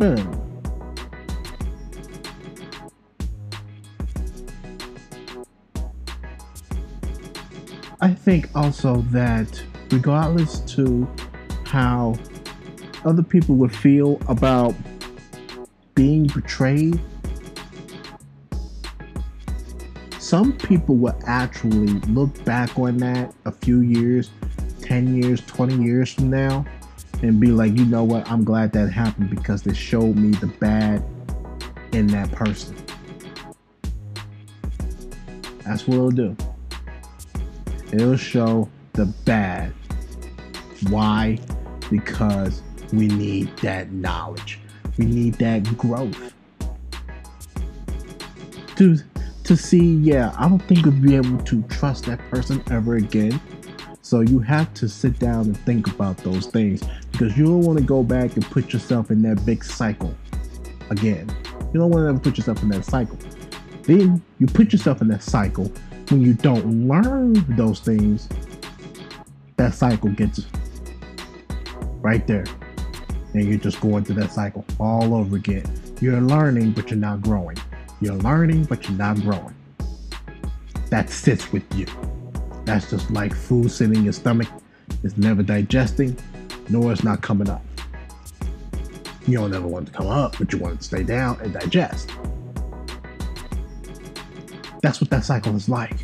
I 0.00 0.16
think 8.14 8.48
also 8.54 9.02
that 9.10 9.62
regardless 9.90 10.60
to 10.74 11.06
how 11.64 12.14
other 13.04 13.22
people 13.22 13.56
would 13.56 13.76
feel 13.76 14.18
about 14.26 14.74
being 15.94 16.28
betrayed, 16.28 16.98
some 20.18 20.56
people 20.56 20.96
will 20.96 21.20
actually 21.26 21.88
look 22.08 22.42
back 22.46 22.78
on 22.78 22.96
that 22.98 23.34
a 23.44 23.52
few 23.52 23.82
years, 23.82 24.30
10 24.80 25.22
years, 25.22 25.42
20 25.42 25.84
years 25.84 26.14
from 26.14 26.30
now, 26.30 26.64
and 27.22 27.38
be 27.38 27.48
like, 27.48 27.76
you 27.76 27.84
know 27.84 28.04
what, 28.04 28.30
I'm 28.30 28.44
glad 28.44 28.72
that 28.72 28.90
happened 28.90 29.30
because 29.30 29.66
it 29.66 29.76
showed 29.76 30.16
me 30.16 30.30
the 30.30 30.46
bad 30.46 31.04
in 31.92 32.06
that 32.08 32.30
person. 32.32 32.76
That's 35.64 35.86
what 35.86 35.94
it'll 35.96 36.10
do. 36.10 36.36
It'll 37.92 38.16
show 38.16 38.68
the 38.94 39.06
bad. 39.24 39.72
Why? 40.88 41.38
Because 41.90 42.62
we 42.92 43.08
need 43.08 43.56
that 43.58 43.92
knowledge. 43.92 44.60
We 44.96 45.04
need 45.04 45.34
that 45.34 45.76
growth. 45.76 46.32
To 48.76 48.96
to 49.44 49.56
see, 49.56 49.94
yeah, 49.96 50.32
I 50.38 50.48
don't 50.48 50.60
think 50.60 50.84
we'll 50.86 50.94
be 50.94 51.16
able 51.16 51.38
to 51.38 51.62
trust 51.64 52.06
that 52.06 52.20
person 52.30 52.62
ever 52.70 52.96
again. 52.96 53.40
So 54.02 54.20
you 54.20 54.38
have 54.38 54.72
to 54.74 54.88
sit 54.88 55.18
down 55.18 55.46
and 55.46 55.56
think 55.58 55.88
about 55.88 56.18
those 56.18 56.46
things 56.46 56.82
because 57.20 57.36
you 57.36 57.44
don't 57.44 57.60
want 57.60 57.78
to 57.78 57.84
go 57.84 58.02
back 58.02 58.34
and 58.36 58.44
put 58.46 58.72
yourself 58.72 59.10
in 59.10 59.20
that 59.20 59.44
big 59.44 59.62
cycle 59.62 60.14
again. 60.88 61.30
You 61.70 61.78
don't 61.78 61.90
want 61.90 62.04
to 62.04 62.08
ever 62.08 62.18
put 62.18 62.38
yourself 62.38 62.62
in 62.62 62.70
that 62.70 62.82
cycle. 62.82 63.18
Then 63.82 64.22
you 64.38 64.46
put 64.46 64.72
yourself 64.72 65.02
in 65.02 65.08
that 65.08 65.22
cycle 65.22 65.70
when 66.08 66.22
you 66.22 66.32
don't 66.32 66.88
learn 66.88 67.34
those 67.56 67.80
things, 67.80 68.26
that 69.56 69.74
cycle 69.74 70.08
gets 70.08 70.46
right 72.00 72.26
there. 72.26 72.46
And 73.34 73.46
you're 73.46 73.58
just 73.58 73.82
going 73.82 73.96
into 73.96 74.14
that 74.14 74.32
cycle 74.32 74.64
all 74.78 75.14
over 75.14 75.36
again. 75.36 75.64
You're 76.00 76.22
learning, 76.22 76.72
but 76.72 76.88
you're 76.88 76.98
not 76.98 77.20
growing. 77.20 77.58
You're 78.00 78.16
learning, 78.16 78.64
but 78.64 78.88
you're 78.88 78.96
not 78.96 79.20
growing. 79.20 79.54
That 80.88 81.10
sits 81.10 81.52
with 81.52 81.64
you. 81.76 81.84
That's 82.64 82.88
just 82.88 83.10
like 83.10 83.34
food 83.34 83.70
sitting 83.70 83.96
in 83.96 84.04
your 84.04 84.14
stomach. 84.14 84.48
It's 85.04 85.18
never 85.18 85.42
digesting, 85.42 86.16
nor 86.70 86.92
it's 86.92 87.04
not 87.04 87.20
coming 87.20 87.50
up. 87.50 87.62
You 89.26 89.38
don't 89.38 89.54
ever 89.54 89.66
want 89.66 89.86
to 89.86 89.92
come 89.92 90.06
up, 90.06 90.36
but 90.38 90.52
you 90.52 90.58
want 90.58 90.78
to 90.78 90.84
stay 90.84 91.02
down 91.02 91.38
and 91.40 91.52
digest. 91.52 92.10
That's 94.82 95.00
what 95.00 95.10
that 95.10 95.24
cycle 95.24 95.54
is 95.54 95.68
like 95.68 96.00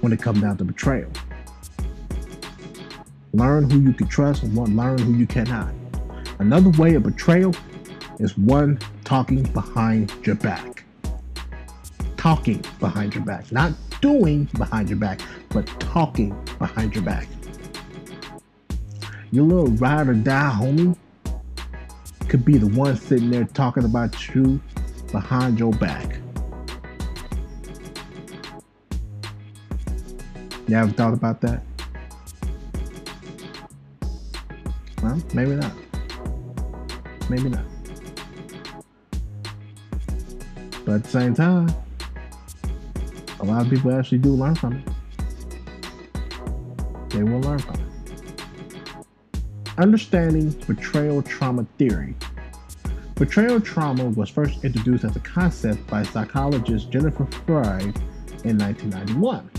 when 0.00 0.12
it 0.12 0.20
comes 0.20 0.42
down 0.42 0.58
to 0.58 0.64
betrayal. 0.64 1.10
Learn 3.32 3.70
who 3.70 3.80
you 3.80 3.92
can 3.92 4.06
trust 4.06 4.42
and 4.42 4.54
learn 4.54 4.98
who 4.98 5.14
you 5.14 5.26
cannot. 5.26 5.72
Another 6.38 6.70
way 6.70 6.94
of 6.94 7.02
betrayal 7.02 7.54
is 8.18 8.36
one 8.36 8.78
talking 9.04 9.42
behind 9.42 10.12
your 10.26 10.36
back. 10.36 10.84
Talking 12.16 12.62
behind 12.80 13.14
your 13.14 13.24
back. 13.24 13.50
Not 13.52 13.72
doing 14.00 14.44
behind 14.58 14.88
your 14.90 14.98
back, 14.98 15.20
but 15.50 15.66
talking 15.80 16.36
behind 16.58 16.94
your 16.94 17.04
back. 17.04 17.28
Your 19.36 19.44
little 19.44 19.66
ride 19.66 20.08
or 20.08 20.14
die 20.14 20.50
homie 20.50 20.96
could 22.26 22.42
be 22.42 22.56
the 22.56 22.68
one 22.68 22.96
sitting 22.96 23.28
there 23.28 23.44
talking 23.44 23.84
about 23.84 24.34
you 24.34 24.58
behind 25.12 25.58
your 25.58 25.72
back. 25.72 26.20
You 30.66 30.76
ever 30.78 30.90
thought 30.90 31.12
about 31.12 31.42
that? 31.42 31.62
Well, 35.02 35.22
maybe 35.34 35.56
not. 35.56 35.72
Maybe 37.28 37.50
not. 37.50 37.66
But 40.86 40.94
at 40.94 41.04
the 41.04 41.10
same 41.10 41.34
time, 41.34 41.68
a 43.40 43.44
lot 43.44 43.66
of 43.66 43.70
people 43.70 43.92
actually 43.92 44.16
do 44.16 44.30
learn 44.30 44.54
from 44.54 44.76
it. 44.78 44.88
They 47.10 47.22
will 47.22 47.40
learn 47.40 47.58
from 47.58 47.74
it. 47.74 47.85
Understanding 49.78 50.52
betrayal 50.66 51.20
trauma 51.20 51.66
theory. 51.76 52.14
Betrayal 53.16 53.60
trauma 53.60 54.06
was 54.06 54.30
first 54.30 54.64
introduced 54.64 55.04
as 55.04 55.14
a 55.16 55.20
concept 55.20 55.86
by 55.86 56.02
psychologist 56.02 56.90
Jennifer 56.90 57.24
Freyd 57.24 57.94
in 58.44 58.56
1991. 58.56 59.50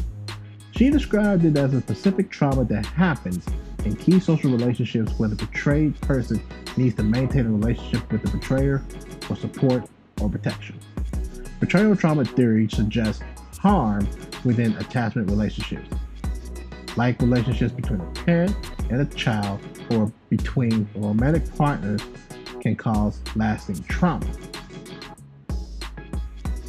She 0.71 0.89
described 0.89 1.45
it 1.45 1.55
as 1.55 1.71
a 1.75 1.81
specific 1.81 2.31
trauma 2.31 2.63
that 2.65 2.83
happens 2.85 3.45
in 3.85 3.95
key 3.95 4.19
social 4.19 4.49
relationships 4.49 5.11
where 5.19 5.29
the 5.29 5.35
betrayed 5.35 5.99
person 6.01 6.41
needs 6.77 6.95
to 6.95 7.03
maintain 7.03 7.45
a 7.45 7.51
relationship 7.51 8.11
with 8.11 8.23
the 8.23 8.31
betrayer 8.31 8.83
for 9.21 9.35
support 9.35 9.87
or 10.19 10.29
protection. 10.29 10.79
Betrayal 11.59 11.95
trauma 11.95 12.25
theory 12.25 12.67
suggests 12.69 13.21
harm 13.59 14.07
within 14.43 14.75
attachment 14.77 15.29
relationships, 15.29 15.89
like 16.95 17.21
relationships 17.21 17.73
between 17.73 18.01
a 18.01 18.11
parent 18.25 18.55
and 18.89 19.01
a 19.01 19.05
child 19.15 19.59
or 19.91 20.11
between 20.29 20.87
romantic 20.95 21.55
partners 21.55 22.01
can 22.61 22.75
cause 22.75 23.21
lasting 23.35 23.83
trauma. 23.83 24.25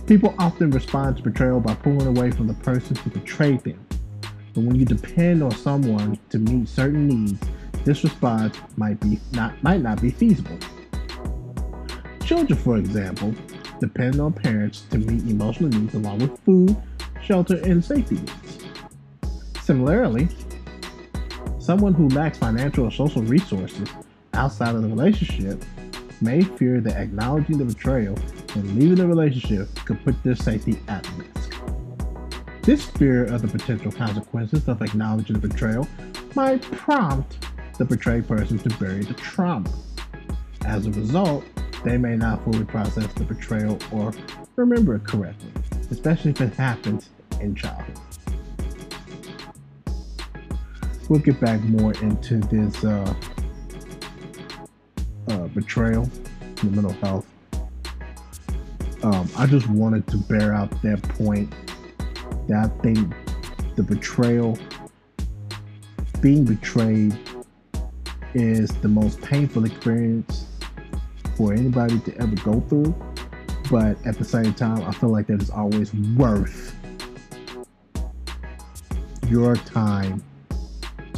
People 0.06 0.34
often 0.38 0.70
respond 0.70 1.18
to 1.18 1.22
betrayal 1.22 1.60
by 1.60 1.74
pulling 1.74 2.06
away 2.06 2.30
from 2.30 2.46
the 2.46 2.54
person 2.54 2.96
who 2.96 3.10
betrayed 3.10 3.60
them 3.60 3.88
but 4.58 4.64
when 4.64 4.74
you 4.74 4.84
depend 4.84 5.40
on 5.40 5.52
someone 5.52 6.18
to 6.30 6.38
meet 6.40 6.68
certain 6.68 7.06
needs, 7.06 7.40
this 7.84 8.02
response 8.02 8.56
might 8.76 8.98
be 8.98 9.20
not 9.30 9.62
might 9.62 9.80
not 9.80 10.02
be 10.02 10.10
feasible. 10.10 10.58
Children, 12.24 12.58
for 12.58 12.76
example, 12.76 13.32
depend 13.78 14.20
on 14.20 14.32
parents 14.32 14.80
to 14.90 14.98
meet 14.98 15.30
emotional 15.30 15.70
needs 15.70 15.94
along 15.94 16.18
with 16.18 16.40
food, 16.40 16.76
shelter, 17.22 17.60
and 17.64 17.84
safety 17.84 18.16
needs. 18.16 18.66
Similarly, 19.62 20.28
someone 21.68 21.92
who 21.92 22.08
lacks 22.08 22.38
financial 22.38 22.86
or 22.86 22.90
social 22.90 23.20
resources 23.20 23.86
outside 24.32 24.74
of 24.74 24.80
the 24.80 24.88
relationship 24.88 25.62
may 26.22 26.40
fear 26.40 26.80
that 26.80 26.96
acknowledging 26.96 27.58
the 27.58 27.64
betrayal 27.66 28.18
and 28.54 28.74
leaving 28.74 28.94
the 28.94 29.06
relationship 29.06 29.68
could 29.84 30.02
put 30.02 30.14
their 30.22 30.34
safety 30.34 30.78
at 30.88 31.06
risk. 31.18 31.52
This 32.62 32.86
fear 32.86 33.24
of 33.26 33.42
the 33.42 33.48
potential 33.48 33.92
consequences 33.92 34.66
of 34.66 34.80
acknowledging 34.80 35.38
the 35.38 35.46
betrayal 35.46 35.86
might 36.34 36.62
prompt 36.62 37.46
the 37.76 37.84
betrayed 37.84 38.26
person 38.26 38.58
to 38.60 38.70
bury 38.78 39.04
the 39.04 39.12
trauma. 39.12 39.70
As 40.64 40.86
a 40.86 40.90
result, 40.92 41.44
they 41.84 41.98
may 41.98 42.16
not 42.16 42.42
fully 42.44 42.64
process 42.64 43.12
the 43.12 43.24
betrayal 43.24 43.78
or 43.92 44.14
remember 44.56 44.94
it 44.94 45.04
correctly, 45.04 45.52
especially 45.90 46.30
if 46.30 46.40
it 46.40 46.54
happens 46.54 47.10
in 47.42 47.54
childhood. 47.54 48.07
We'll 51.08 51.20
get 51.20 51.40
back 51.40 51.62
more 51.62 51.94
into 52.02 52.36
this 52.36 52.84
uh, 52.84 53.14
uh, 55.28 55.46
betrayal, 55.48 56.10
the 56.56 56.66
mental 56.66 56.92
health. 56.92 57.26
Um, 59.02 59.26
I 59.38 59.46
just 59.46 59.68
wanted 59.68 60.06
to 60.08 60.18
bear 60.18 60.52
out 60.52 60.70
that 60.82 61.02
point 61.02 61.50
that 62.48 62.66
I 62.66 62.82
think 62.82 63.14
the 63.74 63.82
betrayal, 63.82 64.58
being 66.20 66.44
betrayed, 66.44 67.16
is 68.34 68.68
the 68.82 68.88
most 68.88 69.22
painful 69.22 69.64
experience 69.64 70.44
for 71.38 71.54
anybody 71.54 72.00
to 72.00 72.18
ever 72.18 72.36
go 72.36 72.60
through. 72.68 72.94
But 73.70 73.96
at 74.06 74.18
the 74.18 74.24
same 74.24 74.52
time, 74.52 74.82
I 74.82 74.92
feel 74.92 75.10
like 75.10 75.28
that 75.28 75.40
is 75.40 75.48
always 75.48 75.94
worth 75.94 76.74
your 79.30 79.56
time 79.56 80.22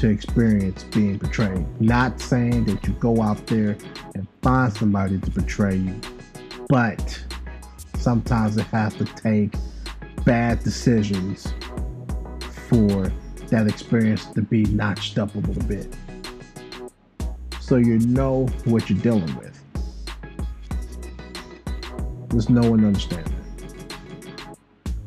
to 0.01 0.09
experience 0.09 0.85
being 0.85 1.19
betrayed. 1.19 1.67
Not 1.79 2.21
saying 2.23 2.65
that 2.65 2.87
you 2.87 2.95
go 2.95 3.21
out 3.21 3.47
there 3.47 3.77
and 4.15 4.27
find 4.41 4.73
somebody 4.73 5.19
to 5.19 5.31
betray 5.31 5.77
you, 5.77 6.01
but 6.71 7.23
sometimes 7.99 8.57
it 8.57 8.65
has 8.69 8.95
to 8.95 9.05
take 9.05 9.53
bad 10.25 10.65
decisions 10.65 11.53
for 12.71 13.13
that 13.49 13.67
experience 13.67 14.25
to 14.25 14.41
be 14.41 14.65
notched 14.65 15.19
up 15.19 15.35
a 15.35 15.39
little 15.39 15.65
bit. 15.65 15.95
So 17.61 17.77
you 17.77 17.99
know 17.99 18.47
what 18.65 18.89
you're 18.89 18.99
dealing 19.01 19.37
with. 19.37 19.63
There's 22.31 22.49
no 22.49 22.71
one 22.71 22.87
understand. 22.87 23.31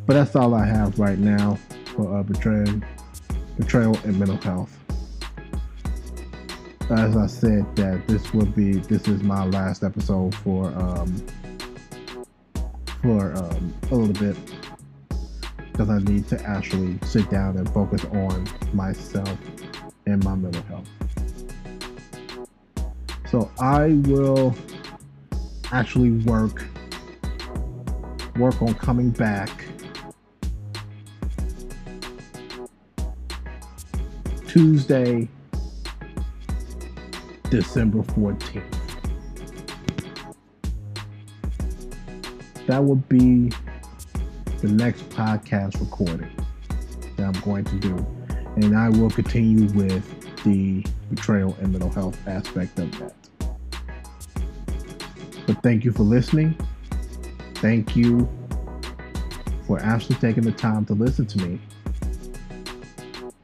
But 0.05 0.13
that's 0.13 0.35
all 0.35 0.53
I 0.53 0.65
have 0.65 0.99
right 0.99 1.17
now 1.17 1.57
for 1.85 2.15
uh, 2.15 2.21
betrayal, 2.21 2.79
betrayal 3.57 3.97
and 4.03 4.19
mental 4.19 4.37
health 4.37 4.77
as 6.89 7.15
I 7.15 7.27
said, 7.27 7.75
that 7.77 8.07
this 8.07 8.33
will 8.33 8.45
be 8.45 8.73
this 8.73 9.07
is 9.07 9.23
my 9.23 9.45
last 9.45 9.83
episode 9.83 10.35
for 10.35 10.67
um, 10.67 11.25
for 13.01 13.35
um, 13.35 13.73
a 13.91 13.95
little 13.95 14.13
bit 14.13 14.37
because 15.71 15.89
I 15.89 15.99
need 15.99 16.27
to 16.27 16.41
actually 16.43 16.99
sit 17.03 17.29
down 17.29 17.57
and 17.57 17.67
focus 17.73 18.05
on 18.05 18.47
myself 18.73 19.37
and 20.05 20.23
my 20.23 20.35
mental 20.35 20.61
health. 20.63 20.89
So 23.29 23.49
I 23.59 23.93
will 24.05 24.55
actually 25.71 26.11
work 26.11 26.65
work 28.35 28.61
on 28.61 28.73
coming 28.75 29.09
back 29.09 29.49
Tuesday 34.47 35.27
December 37.53 37.99
14th. 37.99 38.63
That 42.65 42.83
would 42.83 43.07
be 43.07 43.51
the 44.61 44.69
next 44.69 45.07
podcast 45.09 45.79
recording 45.79 46.31
that 47.15 47.27
I'm 47.27 47.39
going 47.43 47.63
to 47.65 47.75
do. 47.75 47.95
And 48.55 48.75
I 48.75 48.89
will 48.89 49.11
continue 49.11 49.67
with 49.73 50.03
the 50.43 50.83
betrayal 51.11 51.55
and 51.61 51.71
mental 51.71 51.91
health 51.91 52.17
aspect 52.27 52.79
of 52.79 52.91
that. 52.97 53.13
But 55.45 55.61
thank 55.61 55.85
you 55.85 55.91
for 55.91 56.01
listening. 56.01 56.57
Thank 57.57 57.95
you 57.95 58.27
for 59.67 59.79
actually 59.79 60.15
taking 60.15 60.41
the 60.41 60.53
time 60.53 60.85
to 60.85 60.93
listen 60.93 61.27
to 61.27 61.37
me. 61.37 61.59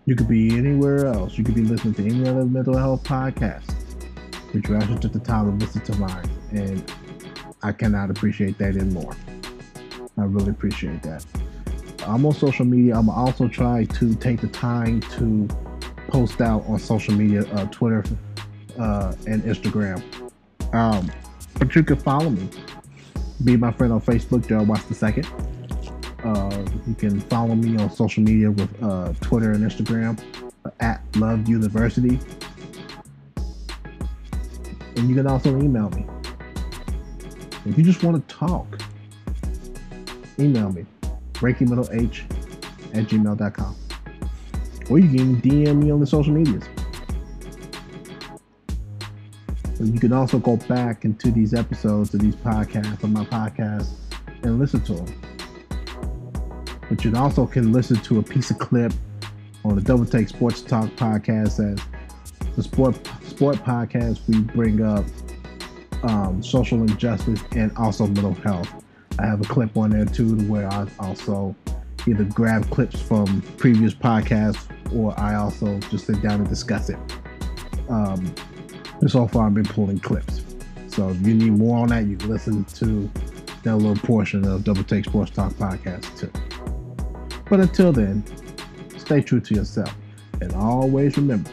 You 0.05 0.15
could 0.15 0.27
be 0.27 0.57
anywhere 0.57 1.05
else. 1.05 1.37
You 1.37 1.43
could 1.43 1.53
be 1.53 1.61
listening 1.61 1.93
to 1.93 2.05
any 2.07 2.27
other 2.27 2.43
mental 2.45 2.75
health 2.75 3.03
podcast 3.03 3.78
you 4.53 4.75
actually 4.75 4.99
took 4.99 5.13
the 5.13 5.19
time 5.19 5.59
to 5.59 5.65
listen 5.65 5.81
to 5.81 5.95
mine. 5.95 6.29
And 6.51 6.91
I 7.61 7.71
cannot 7.71 8.09
appreciate 8.09 8.57
that 8.57 8.75
anymore. 8.75 9.15
I 10.17 10.23
really 10.23 10.51
appreciate 10.51 11.01
that. 11.03 11.25
I'm 12.05 12.25
on 12.25 12.33
social 12.33 12.65
media. 12.65 12.97
I'm 12.97 13.09
also 13.09 13.47
try 13.47 13.85
to 13.85 14.15
take 14.15 14.41
the 14.41 14.47
time 14.47 15.01
to 15.01 15.47
post 16.07 16.41
out 16.41 16.63
on 16.67 16.79
social 16.79 17.13
media, 17.13 17.43
uh, 17.53 17.65
Twitter 17.67 18.03
uh, 18.79 19.13
and 19.27 19.43
Instagram. 19.43 20.01
Um, 20.73 21.11
but 21.57 21.75
you 21.75 21.83
can 21.83 21.97
follow 21.97 22.29
me. 22.29 22.49
Be 23.43 23.55
my 23.57 23.71
friend 23.71 23.93
on 23.93 24.01
Facebook, 24.01 24.47
Darrell 24.47 24.65
Watts 24.65 24.85
the 24.85 24.95
Second. 24.95 25.27
Uh, 26.23 26.65
you 26.87 26.95
can 26.95 27.21
follow 27.21 27.55
me 27.55 27.77
on 27.81 27.89
social 27.89 28.23
media 28.23 28.51
with 28.51 28.83
uh, 28.83 29.13
Twitter 29.21 29.51
and 29.51 29.63
Instagram 29.63 30.19
at 30.79 31.01
Love 31.15 31.47
University. 31.47 32.19
And 34.99 35.07
you 35.07 35.15
can 35.15 35.27
also 35.27 35.57
email 35.61 35.89
me. 35.91 36.05
If 37.65 37.77
you 37.77 37.85
just 37.85 38.03
want 38.03 38.27
to 38.27 38.35
talk, 38.35 38.81
email 40.37 40.73
me, 40.73 40.85
ReikiMiddleH 41.35 42.23
at 42.93 43.05
gmail.com. 43.05 43.75
Or 44.89 44.99
you 44.99 45.07
can 45.07 45.41
DM 45.41 45.83
me 45.83 45.91
on 45.91 46.01
the 46.01 46.05
social 46.05 46.33
medias. 46.33 46.65
And 49.79 49.93
you 49.93 50.01
can 50.01 50.11
also 50.11 50.37
go 50.37 50.57
back 50.57 51.05
into 51.05 51.31
these 51.31 51.53
episodes 51.53 52.13
of 52.13 52.19
these 52.19 52.35
podcasts 52.35 53.01
on 53.05 53.13
my 53.13 53.23
podcast 53.23 53.87
and 54.43 54.59
listen 54.59 54.81
to 54.81 54.95
them. 54.95 55.21
But 56.89 57.05
you 57.05 57.15
also 57.15 57.45
can 57.45 57.71
listen 57.71 57.95
to 58.01 58.19
a 58.19 58.23
piece 58.23 58.51
of 58.51 58.59
clip 58.59 58.91
on 59.63 59.75
the 59.75 59.81
Double 59.81 60.05
Take 60.05 60.27
Sports 60.27 60.61
Talk 60.61 60.89
podcast 60.97 61.73
as 61.73 61.79
the 62.57 62.63
sport 62.63 63.01
sport 63.39 63.55
podcast, 63.59 64.19
we 64.27 64.41
bring 64.41 64.81
up 64.81 65.05
um, 66.03 66.43
social 66.43 66.81
injustice 66.81 67.41
and 67.53 67.71
also 67.77 68.05
mental 68.05 68.33
health. 68.33 68.67
I 69.17 69.27
have 69.27 69.39
a 69.39 69.45
clip 69.45 69.77
on 69.77 69.91
there 69.91 70.03
too, 70.03 70.35
where 70.49 70.67
I 70.67 70.85
also 70.99 71.55
either 72.05 72.25
grab 72.25 72.69
clips 72.69 73.01
from 73.01 73.41
previous 73.55 73.93
podcasts 73.93 74.67
or 74.93 75.17
I 75.17 75.35
also 75.35 75.79
just 75.89 76.05
sit 76.07 76.21
down 76.21 76.41
and 76.41 76.49
discuss 76.49 76.89
it. 76.89 76.99
Um, 77.87 78.35
so 79.07 79.25
far, 79.25 79.47
I've 79.47 79.53
been 79.53 79.63
pulling 79.63 79.99
clips. 79.99 80.43
So 80.87 81.07
if 81.07 81.25
you 81.25 81.33
need 81.33 81.53
more 81.53 81.83
on 81.83 81.87
that, 81.89 82.07
you 82.07 82.17
can 82.17 82.29
listen 82.29 82.65
to 82.65 83.09
that 83.63 83.77
little 83.77 83.95
portion 84.05 84.45
of 84.45 84.65
Double 84.65 84.83
Take 84.83 85.05
Sports 85.05 85.31
Talk 85.31 85.53
podcast 85.53 86.19
too. 86.19 86.31
But 87.49 87.61
until 87.61 87.93
then, 87.93 88.21
stay 88.97 89.21
true 89.21 89.39
to 89.39 89.55
yourself 89.55 89.95
and 90.41 90.51
always 90.55 91.15
remember 91.15 91.49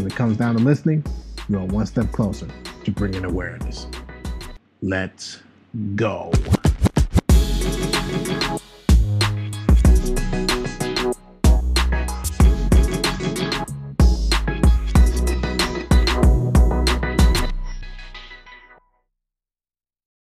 when 0.00 0.10
it 0.10 0.16
comes 0.16 0.38
down 0.38 0.54
to 0.54 0.60
listening, 0.62 1.04
you're 1.50 1.60
one 1.60 1.84
step 1.84 2.10
closer 2.10 2.48
to 2.84 2.90
bringing 2.90 3.26
awareness. 3.26 3.86
Let's 4.80 5.40
go. 5.94 6.32